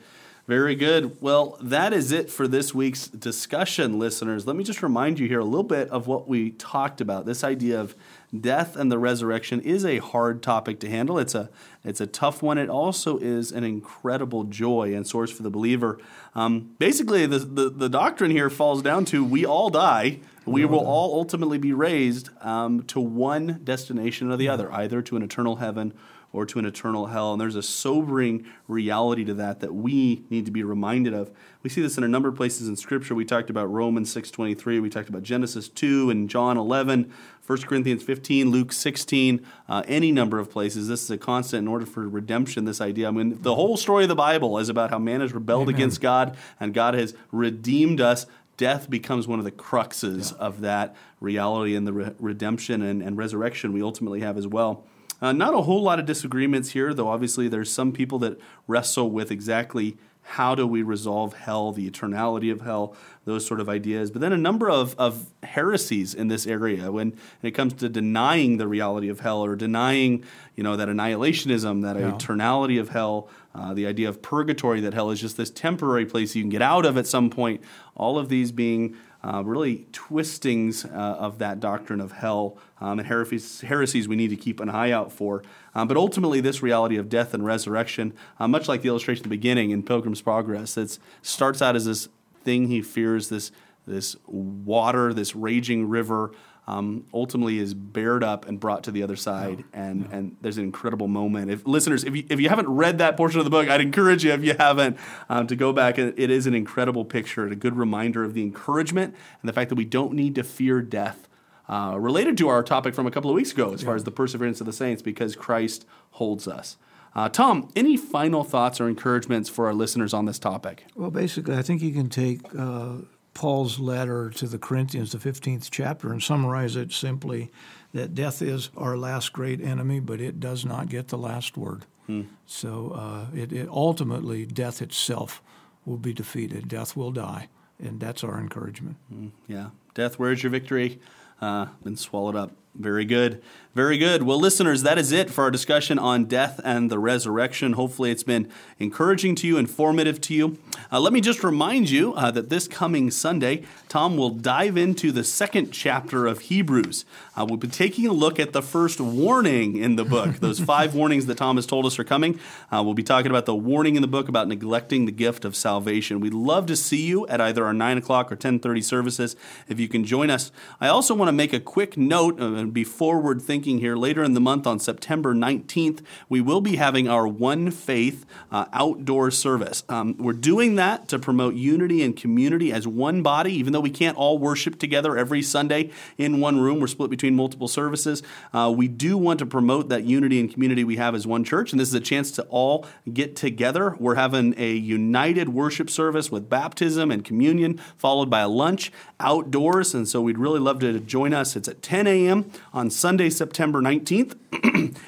Very 0.45 0.75
good. 0.75 1.21
Well, 1.21 1.57
that 1.61 1.93
is 1.93 2.11
it 2.11 2.29
for 2.29 2.49
this 2.49 2.75
week's 2.75 3.07
discussion, 3.07 3.97
listeners. 3.97 4.45
Let 4.45 4.57
me 4.57 4.65
just 4.65 4.83
remind 4.83 5.17
you 5.17 5.25
here 5.25 5.39
a 5.39 5.45
little 5.45 5.63
bit 5.63 5.87
of 5.89 6.05
what 6.05 6.27
we 6.27 6.51
talked 6.51 6.99
about. 6.99 7.25
This 7.25 7.45
idea 7.45 7.79
of 7.79 7.95
death 8.37 8.75
and 8.75 8.91
the 8.91 8.99
resurrection 8.99 9.61
is 9.61 9.85
a 9.85 9.99
hard 9.99 10.43
topic 10.43 10.81
to 10.81 10.89
handle. 10.89 11.17
It's 11.17 11.33
a 11.33 11.49
it's 11.85 12.01
a 12.01 12.07
tough 12.07 12.43
one. 12.43 12.57
It 12.57 12.69
also 12.69 13.17
is 13.19 13.53
an 13.53 13.63
incredible 13.63 14.43
joy 14.43 14.93
and 14.93 15.07
source 15.07 15.31
for 15.31 15.43
the 15.43 15.49
believer. 15.49 15.97
Um, 16.35 16.75
basically, 16.77 17.25
the, 17.25 17.39
the, 17.39 17.69
the 17.69 17.89
doctrine 17.89 18.31
here 18.31 18.49
falls 18.49 18.81
down 18.81 19.05
to 19.05 19.23
we 19.23 19.45
all 19.45 19.69
die. 19.69 20.19
We 20.45 20.65
will 20.65 20.85
all 20.85 21.15
ultimately 21.15 21.57
be 21.57 21.73
raised 21.73 22.29
um, 22.41 22.83
to 22.83 22.99
one 22.99 23.61
destination 23.63 24.31
or 24.31 24.37
the 24.37 24.49
other, 24.49 24.71
either 24.71 25.01
to 25.01 25.15
an 25.15 25.23
eternal 25.23 25.57
heaven 25.57 25.93
or 26.33 26.47
to 26.47 26.57
an 26.57 26.65
eternal 26.65 27.05
hell. 27.05 27.31
And 27.31 27.39
there's 27.39 27.55
a 27.55 27.61
sobering 27.61 28.45
reality 28.67 29.23
to 29.23 29.35
that 29.35 29.59
that 29.59 29.73
we 29.73 30.23
need 30.31 30.45
to 30.45 30.51
be 30.51 30.63
reminded 30.63 31.13
of. 31.13 31.31
We 31.61 31.69
see 31.69 31.81
this 31.81 31.97
in 31.97 32.03
a 32.03 32.07
number 32.07 32.27
of 32.27 32.35
places 32.35 32.67
in 32.67 32.75
Scripture. 32.75 33.13
We 33.13 33.23
talked 33.23 33.51
about 33.51 33.67
Romans 33.67 34.13
6.23. 34.13 34.81
We 34.81 34.89
talked 34.89 35.09
about 35.09 35.21
Genesis 35.21 35.69
2 35.69 36.09
and 36.09 36.27
John 36.27 36.57
11, 36.57 37.13
1 37.45 37.61
Corinthians 37.61 38.01
15, 38.03 38.49
Luke 38.49 38.73
16, 38.73 39.45
uh, 39.69 39.83
any 39.87 40.11
number 40.11 40.39
of 40.39 40.49
places. 40.49 40.87
This 40.87 41.03
is 41.03 41.11
a 41.11 41.17
constant 41.19 41.61
in 41.61 41.67
order 41.67 41.85
for 41.85 42.09
redemption, 42.09 42.65
this 42.65 42.81
idea. 42.81 43.07
I 43.07 43.11
mean, 43.11 43.41
the 43.41 43.53
whole 43.53 43.77
story 43.77 44.03
of 44.03 44.09
the 44.09 44.15
Bible 44.15 44.57
is 44.57 44.69
about 44.69 44.89
how 44.89 44.97
man 44.97 45.21
has 45.21 45.33
rebelled 45.33 45.69
Amen. 45.69 45.75
against 45.75 46.01
God 46.01 46.35
and 46.59 46.73
God 46.73 46.95
has 46.95 47.13
redeemed 47.31 48.01
us 48.01 48.25
death 48.57 48.89
becomes 48.89 49.27
one 49.27 49.39
of 49.39 49.45
the 49.45 49.51
cruxes 49.51 50.31
yeah. 50.31 50.45
of 50.45 50.61
that 50.61 50.95
reality 51.19 51.75
and 51.75 51.87
the 51.87 51.93
re- 51.93 52.11
redemption 52.19 52.81
and, 52.81 53.01
and, 53.01 53.17
resurrection 53.17 53.73
we 53.73 53.81
ultimately 53.81 54.21
have 54.21 54.37
as 54.37 54.47
well. 54.47 54.83
Uh, 55.21 55.31
not 55.31 55.53
a 55.53 55.61
whole 55.61 55.81
lot 55.81 55.99
of 55.99 56.05
disagreements 56.05 56.71
here, 56.71 56.93
though 56.93 57.07
obviously 57.07 57.47
there's 57.47 57.71
some 57.71 57.91
people 57.91 58.19
that 58.19 58.37
wrestle 58.67 59.09
with 59.09 59.31
exactly 59.31 59.97
how 60.23 60.55
do 60.55 60.65
we 60.65 60.81
resolve 60.81 61.33
hell, 61.33 61.71
the 61.71 61.89
eternality 61.89 62.51
of 62.51 62.61
hell, 62.61 62.95
those 63.25 63.45
sort 63.45 63.59
of 63.59 63.67
ideas. 63.67 64.09
But 64.09 64.21
then 64.21 64.33
a 64.33 64.37
number 64.37 64.69
of, 64.69 64.95
of 64.97 65.27
heresies 65.43 66.13
in 66.13 66.29
this 66.29 66.47
area 66.47 66.91
when 66.91 67.17
it 67.41 67.51
comes 67.51 67.73
to 67.73 67.89
denying 67.89 68.57
the 68.57 68.67
reality 68.67 69.09
of 69.09 69.19
hell 69.19 69.43
or 69.43 69.55
denying, 69.55 70.23
you 70.55 70.63
know, 70.63 70.77
that 70.77 70.87
annihilationism, 70.87 71.83
that 71.83 71.97
yeah. 71.97 72.11
eternality 72.11 72.79
of 72.79 72.89
hell, 72.89 73.27
uh, 73.55 73.73
the 73.73 73.85
idea 73.85 74.09
of 74.09 74.21
purgatory, 74.21 74.81
that 74.81 74.93
hell 74.93 75.11
is 75.11 75.21
just 75.21 75.37
this 75.37 75.49
temporary 75.49 76.05
place 76.05 76.35
you 76.35 76.41
can 76.41 76.49
get 76.49 76.61
out 76.61 76.85
of 76.85 76.97
at 76.97 77.07
some 77.07 77.29
point. 77.29 77.61
All 77.95 78.17
of 78.17 78.29
these 78.29 78.51
being 78.51 78.95
uh, 79.23 79.41
really 79.45 79.87
twistings 79.91 80.85
uh, 80.85 80.89
of 80.89 81.39
that 81.39 81.59
doctrine 81.59 82.01
of 82.01 82.11
hell 82.11 82.57
um, 82.81 82.99
and 82.99 83.07
heresies, 83.07 83.61
heresies, 83.61 84.07
we 84.07 84.15
need 84.15 84.29
to 84.29 84.35
keep 84.35 84.59
an 84.59 84.69
eye 84.69 84.91
out 84.91 85.11
for. 85.11 85.43
Um, 85.75 85.87
but 85.87 85.95
ultimately, 85.95 86.41
this 86.41 86.61
reality 86.61 86.97
of 86.97 87.09
death 87.09 87.33
and 87.33 87.45
resurrection, 87.45 88.13
uh, 88.39 88.47
much 88.47 88.67
like 88.67 88.81
the 88.81 88.89
illustration 88.89 89.21
at 89.21 89.23
the 89.23 89.29
beginning 89.29 89.69
in 89.71 89.83
Pilgrim's 89.83 90.21
Progress, 90.21 90.75
it 90.75 90.99
starts 91.21 91.61
out 91.61 91.75
as 91.75 91.85
this 91.85 92.09
thing 92.43 92.67
he 92.67 92.81
fears, 92.81 93.29
this, 93.29 93.51
this 93.87 94.17
water, 94.27 95.13
this 95.13 95.35
raging 95.35 95.87
river 95.87 96.31
um, 96.65 97.05
ultimately 97.13 97.59
is 97.59 97.73
bared 97.73 98.23
up 98.23 98.47
and 98.47 98.59
brought 98.59 98.83
to 98.83 98.91
the 98.91 99.03
other 99.03 99.17
side. 99.17 99.59
Yeah. 99.59 99.81
And, 99.81 100.01
yeah. 100.01 100.17
and 100.17 100.37
there's 100.41 100.57
an 100.57 100.63
incredible 100.63 101.07
moment. 101.07 101.51
If 101.51 101.67
listeners, 101.67 102.03
if 102.03 102.15
you, 102.15 102.23
if 102.29 102.39
you 102.39 102.49
haven't 102.49 102.69
read 102.69 102.99
that 102.99 103.17
portion 103.17 103.39
of 103.39 103.43
the 103.45 103.49
book, 103.49 103.69
I'd 103.69 103.81
encourage 103.81 104.23
you, 104.23 104.31
if 104.31 104.43
you 104.43 104.55
haven't, 104.57 104.97
um, 105.27 105.47
to 105.47 105.55
go 105.55 105.73
back. 105.73 105.97
It 105.99 106.17
is 106.17 106.47
an 106.47 106.53
incredible 106.53 107.05
picture 107.05 107.43
and 107.43 107.51
a 107.51 107.55
good 107.57 107.75
reminder 107.75 108.23
of 108.23 108.33
the 108.33 108.43
encouragement 108.43 109.13
and 109.41 109.49
the 109.49 109.53
fact 109.53 109.69
that 109.69 109.75
we 109.75 109.85
don't 109.85 110.13
need 110.13 110.35
to 110.35 110.43
fear 110.43 110.81
death. 110.81 111.27
uh, 111.69 111.95
related 111.97 112.37
to 112.37 112.49
our 112.49 112.63
topic 112.63 112.93
from 112.93 113.07
a 113.07 113.11
couple 113.11 113.29
of 113.29 113.35
weeks 113.35 113.51
ago, 113.51 113.73
as 113.73 113.83
far 113.83 113.95
as 113.95 114.03
the 114.03 114.11
perseverance 114.11 114.59
of 114.59 114.65
the 114.65 114.73
saints, 114.73 115.01
because 115.01 115.35
Christ 115.35 115.85
holds 116.11 116.47
us. 116.47 116.77
Uh, 117.15 117.29
Tom, 117.29 117.69
any 117.75 117.95
final 117.95 118.43
thoughts 118.43 118.81
or 118.81 118.89
encouragements 118.89 119.47
for 119.47 119.67
our 119.67 119.73
listeners 119.73 120.13
on 120.13 120.25
this 120.25 120.39
topic? 120.39 120.85
Well, 120.95 121.11
basically, 121.11 121.55
I 121.55 121.61
think 121.61 121.81
you 121.81 121.93
can 121.93 122.09
take 122.09 122.41
uh, 122.57 122.95
Paul's 123.33 123.79
letter 123.79 124.29
to 124.29 124.47
the 124.47 124.59
Corinthians, 124.59 125.11
the 125.11 125.17
15th 125.17 125.69
chapter, 125.71 126.11
and 126.11 126.21
summarize 126.21 126.75
it 126.75 126.91
simply 126.91 127.51
that 127.93 128.13
death 128.13 128.41
is 128.41 128.69
our 128.77 128.97
last 128.97 129.33
great 129.33 129.61
enemy, 129.61 129.99
but 129.99 130.21
it 130.21 130.39
does 130.39 130.65
not 130.65 130.89
get 130.89 131.07
the 131.07 131.17
last 131.17 131.57
word. 131.57 131.85
Hmm. 132.07 132.23
So 132.45 132.91
uh, 132.95 133.35
it, 133.35 133.51
it 133.53 133.69
ultimately, 133.69 134.45
death 134.45 134.81
itself 134.81 135.41
will 135.85 135.97
be 135.97 136.13
defeated. 136.13 136.67
Death 136.67 136.95
will 136.95 137.11
die, 137.11 137.49
and 137.79 137.99
that's 137.99 138.23
our 138.23 138.39
encouragement. 138.39 138.97
Mm, 139.13 139.31
yeah. 139.47 139.69
Death, 139.93 140.19
where 140.19 140.31
is 140.31 140.43
your 140.43 140.49
victory? 140.49 140.99
Uh, 141.41 141.67
been 141.83 141.97
swallowed 141.97 142.35
up. 142.35 142.51
Very 142.75 143.05
good. 143.05 143.41
Very 143.75 143.97
good. 143.97 144.21
Well, 144.21 144.39
listeners, 144.39 144.83
that 144.83 144.99
is 144.99 145.11
it 145.11 145.31
for 145.31 145.45
our 145.45 145.49
discussion 145.49 145.97
on 145.97 146.25
death 146.25 146.61
and 146.63 146.91
the 146.91 146.99
resurrection. 146.99 147.73
Hopefully, 147.73 148.11
it's 148.11 148.21
been 148.21 148.47
encouraging 148.77 149.33
to 149.37 149.47
you, 149.47 149.57
informative 149.57 150.21
to 150.21 150.35
you. 150.35 150.59
Uh, 150.91 150.99
let 150.99 151.11
me 151.11 151.19
just 151.19 151.43
remind 151.43 151.89
you 151.89 152.13
uh, 152.13 152.29
that 152.29 152.49
this 152.49 152.67
coming 152.67 153.09
Sunday, 153.09 153.63
Tom 153.89 154.15
will 154.15 154.29
dive 154.29 154.77
into 154.77 155.11
the 155.11 155.23
second 155.23 155.71
chapter 155.71 156.27
of 156.27 156.41
Hebrews. 156.41 157.03
Uh, 157.35 157.47
we'll 157.47 157.57
be 157.57 157.67
taking 157.67 158.05
a 158.05 158.13
look 158.13 158.39
at 158.39 158.53
the 158.53 158.61
first 158.61 159.01
warning 159.01 159.75
in 159.75 159.95
the 159.95 160.05
book. 160.05 160.35
Those 160.39 160.59
five 160.59 160.93
warnings 160.93 161.25
that 161.25 161.37
Tom 161.39 161.55
has 161.55 161.65
told 161.65 161.87
us 161.87 161.97
are 161.97 162.03
coming. 162.03 162.39
Uh, 162.71 162.83
we'll 162.85 162.93
be 162.93 163.01
talking 163.01 163.31
about 163.31 163.47
the 163.47 163.55
warning 163.55 163.95
in 163.95 164.03
the 164.03 164.07
book 164.07 164.29
about 164.29 164.47
neglecting 164.47 165.05
the 165.05 165.11
gift 165.11 165.45
of 165.45 165.55
salvation. 165.55 166.19
We'd 166.19 166.35
love 166.35 166.67
to 166.67 166.75
see 166.75 167.07
you 167.07 167.25
at 167.25 167.41
either 167.41 167.65
our 167.65 167.73
9 167.73 167.97
o'clock 167.97 168.31
or 168.31 168.35
10.30 168.35 168.83
services 168.83 169.35
if 169.67 169.79
you 169.79 169.87
can 169.87 170.05
join 170.05 170.29
us. 170.29 170.51
I 170.79 170.89
also 170.89 171.15
want 171.15 171.29
to 171.29 171.33
make 171.33 171.53
a 171.53 171.59
quick 171.59 171.97
note 171.97 172.39
uh, 172.39 172.62
and 172.63 172.73
be 172.73 172.83
forward 172.83 173.41
thinking 173.41 173.79
here. 173.79 173.95
Later 173.95 174.23
in 174.23 174.33
the 174.33 174.39
month, 174.39 174.65
on 174.65 174.79
September 174.79 175.35
19th, 175.35 176.01
we 176.29 176.41
will 176.41 176.61
be 176.61 176.77
having 176.77 177.07
our 177.07 177.27
One 177.27 177.69
Faith 177.69 178.25
uh, 178.51 178.65
outdoor 178.73 179.29
service. 179.29 179.83
Um, 179.89 180.15
we're 180.17 180.33
doing 180.33 180.75
that 180.75 181.07
to 181.09 181.19
promote 181.19 181.53
unity 181.53 182.01
and 182.01 182.15
community 182.15 182.71
as 182.71 182.87
one 182.87 183.21
body, 183.21 183.53
even 183.53 183.73
though 183.73 183.79
we 183.79 183.89
can't 183.89 184.17
all 184.17 184.37
worship 184.37 184.79
together 184.79 185.17
every 185.17 185.41
Sunday 185.41 185.91
in 186.17 186.39
one 186.39 186.59
room. 186.59 186.79
We're 186.79 186.87
split 186.87 187.09
between 187.09 187.35
multiple 187.35 187.67
services. 187.67 188.23
Uh, 188.53 188.73
we 188.75 188.87
do 188.87 189.17
want 189.17 189.39
to 189.39 189.45
promote 189.45 189.89
that 189.89 190.03
unity 190.05 190.39
and 190.39 190.51
community 190.51 190.83
we 190.83 190.95
have 190.95 191.13
as 191.13 191.27
one 191.27 191.43
church, 191.43 191.71
and 191.71 191.79
this 191.79 191.89
is 191.89 191.93
a 191.93 191.99
chance 191.99 192.31
to 192.31 192.43
all 192.43 192.85
get 193.11 193.35
together. 193.35 193.95
We're 193.99 194.15
having 194.15 194.55
a 194.57 194.71
united 194.73 195.49
worship 195.49 195.89
service 195.89 196.31
with 196.31 196.49
baptism 196.49 197.11
and 197.11 197.23
communion, 197.23 197.77
followed 197.97 198.29
by 198.29 198.41
a 198.41 198.47
lunch 198.47 198.91
outdoors, 199.19 199.93
and 199.93 200.07
so 200.07 200.21
we'd 200.21 200.37
really 200.37 200.59
love 200.59 200.79
to 200.79 200.99
join 200.99 201.33
us. 201.33 201.55
It's 201.55 201.67
at 201.67 201.81
10 201.81 202.07
a.m. 202.07 202.51
on 202.73 202.89
Sunday, 202.89 203.29
September 203.29 203.81
19th, 203.81 204.35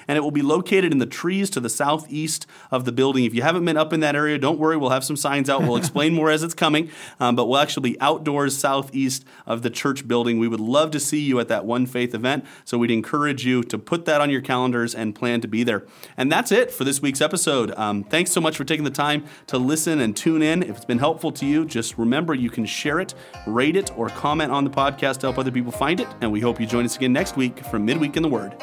and 0.07 0.17
it 0.17 0.21
will 0.21 0.31
be 0.31 0.41
located 0.41 0.91
in 0.91 0.97
the 0.97 1.05
trees 1.05 1.49
to 1.51 1.59
the 1.59 1.69
southeast 1.69 2.45
of 2.71 2.85
the 2.85 2.91
building. 2.91 3.23
If 3.23 3.33
you 3.33 3.41
haven't 3.41 3.65
been 3.65 3.77
up 3.77 3.93
in 3.93 3.99
that 4.01 4.15
area, 4.15 4.37
don't 4.37 4.59
worry, 4.59 4.77
we'll 4.77 4.89
have 4.89 5.03
some 5.03 5.15
signs 5.15 5.49
out. 5.49 5.61
We'll 5.61 5.77
explain 5.77 6.13
more 6.13 6.29
as 6.29 6.43
it's 6.43 6.53
coming, 6.53 6.89
um, 7.19 7.35
but 7.35 7.47
we'll 7.47 7.59
actually 7.59 7.91
be 7.91 8.01
outdoors 8.01 8.57
southeast 8.57 9.25
of 9.45 9.61
the 9.61 9.69
church 9.69 10.07
building. 10.07 10.39
We 10.39 10.47
would 10.47 10.59
love 10.59 10.91
to 10.91 10.99
see 10.99 11.19
you 11.19 11.39
at 11.39 11.47
that 11.47 11.65
One 11.65 11.85
Faith 11.85 12.13
event, 12.13 12.45
so 12.63 12.77
we'd 12.77 12.91
encourage 12.91 13.45
you 13.45 13.63
to 13.63 13.77
put 13.77 14.05
that 14.05 14.21
on 14.21 14.29
your 14.29 14.41
calendars 14.41 14.95
and 14.95 15.15
plan 15.15 15.41
to 15.41 15.47
be 15.47 15.63
there. 15.63 15.85
And 16.17 16.31
that's 16.31 16.51
it 16.51 16.71
for 16.71 16.83
this 16.83 17.01
week's 17.01 17.21
episode. 17.21 17.71
Um, 17.77 18.03
thanks 18.03 18.31
so 18.31 18.41
much 18.41 18.57
for 18.57 18.63
taking 18.63 18.83
the 18.83 18.89
time 18.89 19.25
to 19.47 19.57
listen 19.57 20.01
and 20.01 20.15
tune 20.15 20.41
in. 20.41 20.63
If 20.63 20.77
it's 20.77 20.85
been 20.85 20.99
helpful 20.99 21.31
to 21.33 21.45
you, 21.45 21.65
just 21.65 21.97
remember 21.97 22.33
you 22.33 22.49
can 22.49 22.65
share 22.65 22.99
it, 22.99 23.13
rate 23.45 23.75
it, 23.75 23.95
or 23.97 24.09
comment 24.09 24.51
on 24.51 24.63
the 24.63 24.69
podcast 24.69 25.19
to 25.19 25.27
help 25.27 25.37
other 25.37 25.51
people 25.51 25.71
find 25.71 25.99
it. 25.99 26.07
And 26.21 26.31
we 26.31 26.39
hope 26.39 26.59
you 26.59 26.65
join 26.65 26.85
us 26.85 26.95
again 26.95 27.13
next 27.13 27.34
week 27.35 27.63
from 27.65 27.85
Midweek 27.85 28.17
in 28.17 28.23
the 28.23 28.29
Word. 28.29 28.55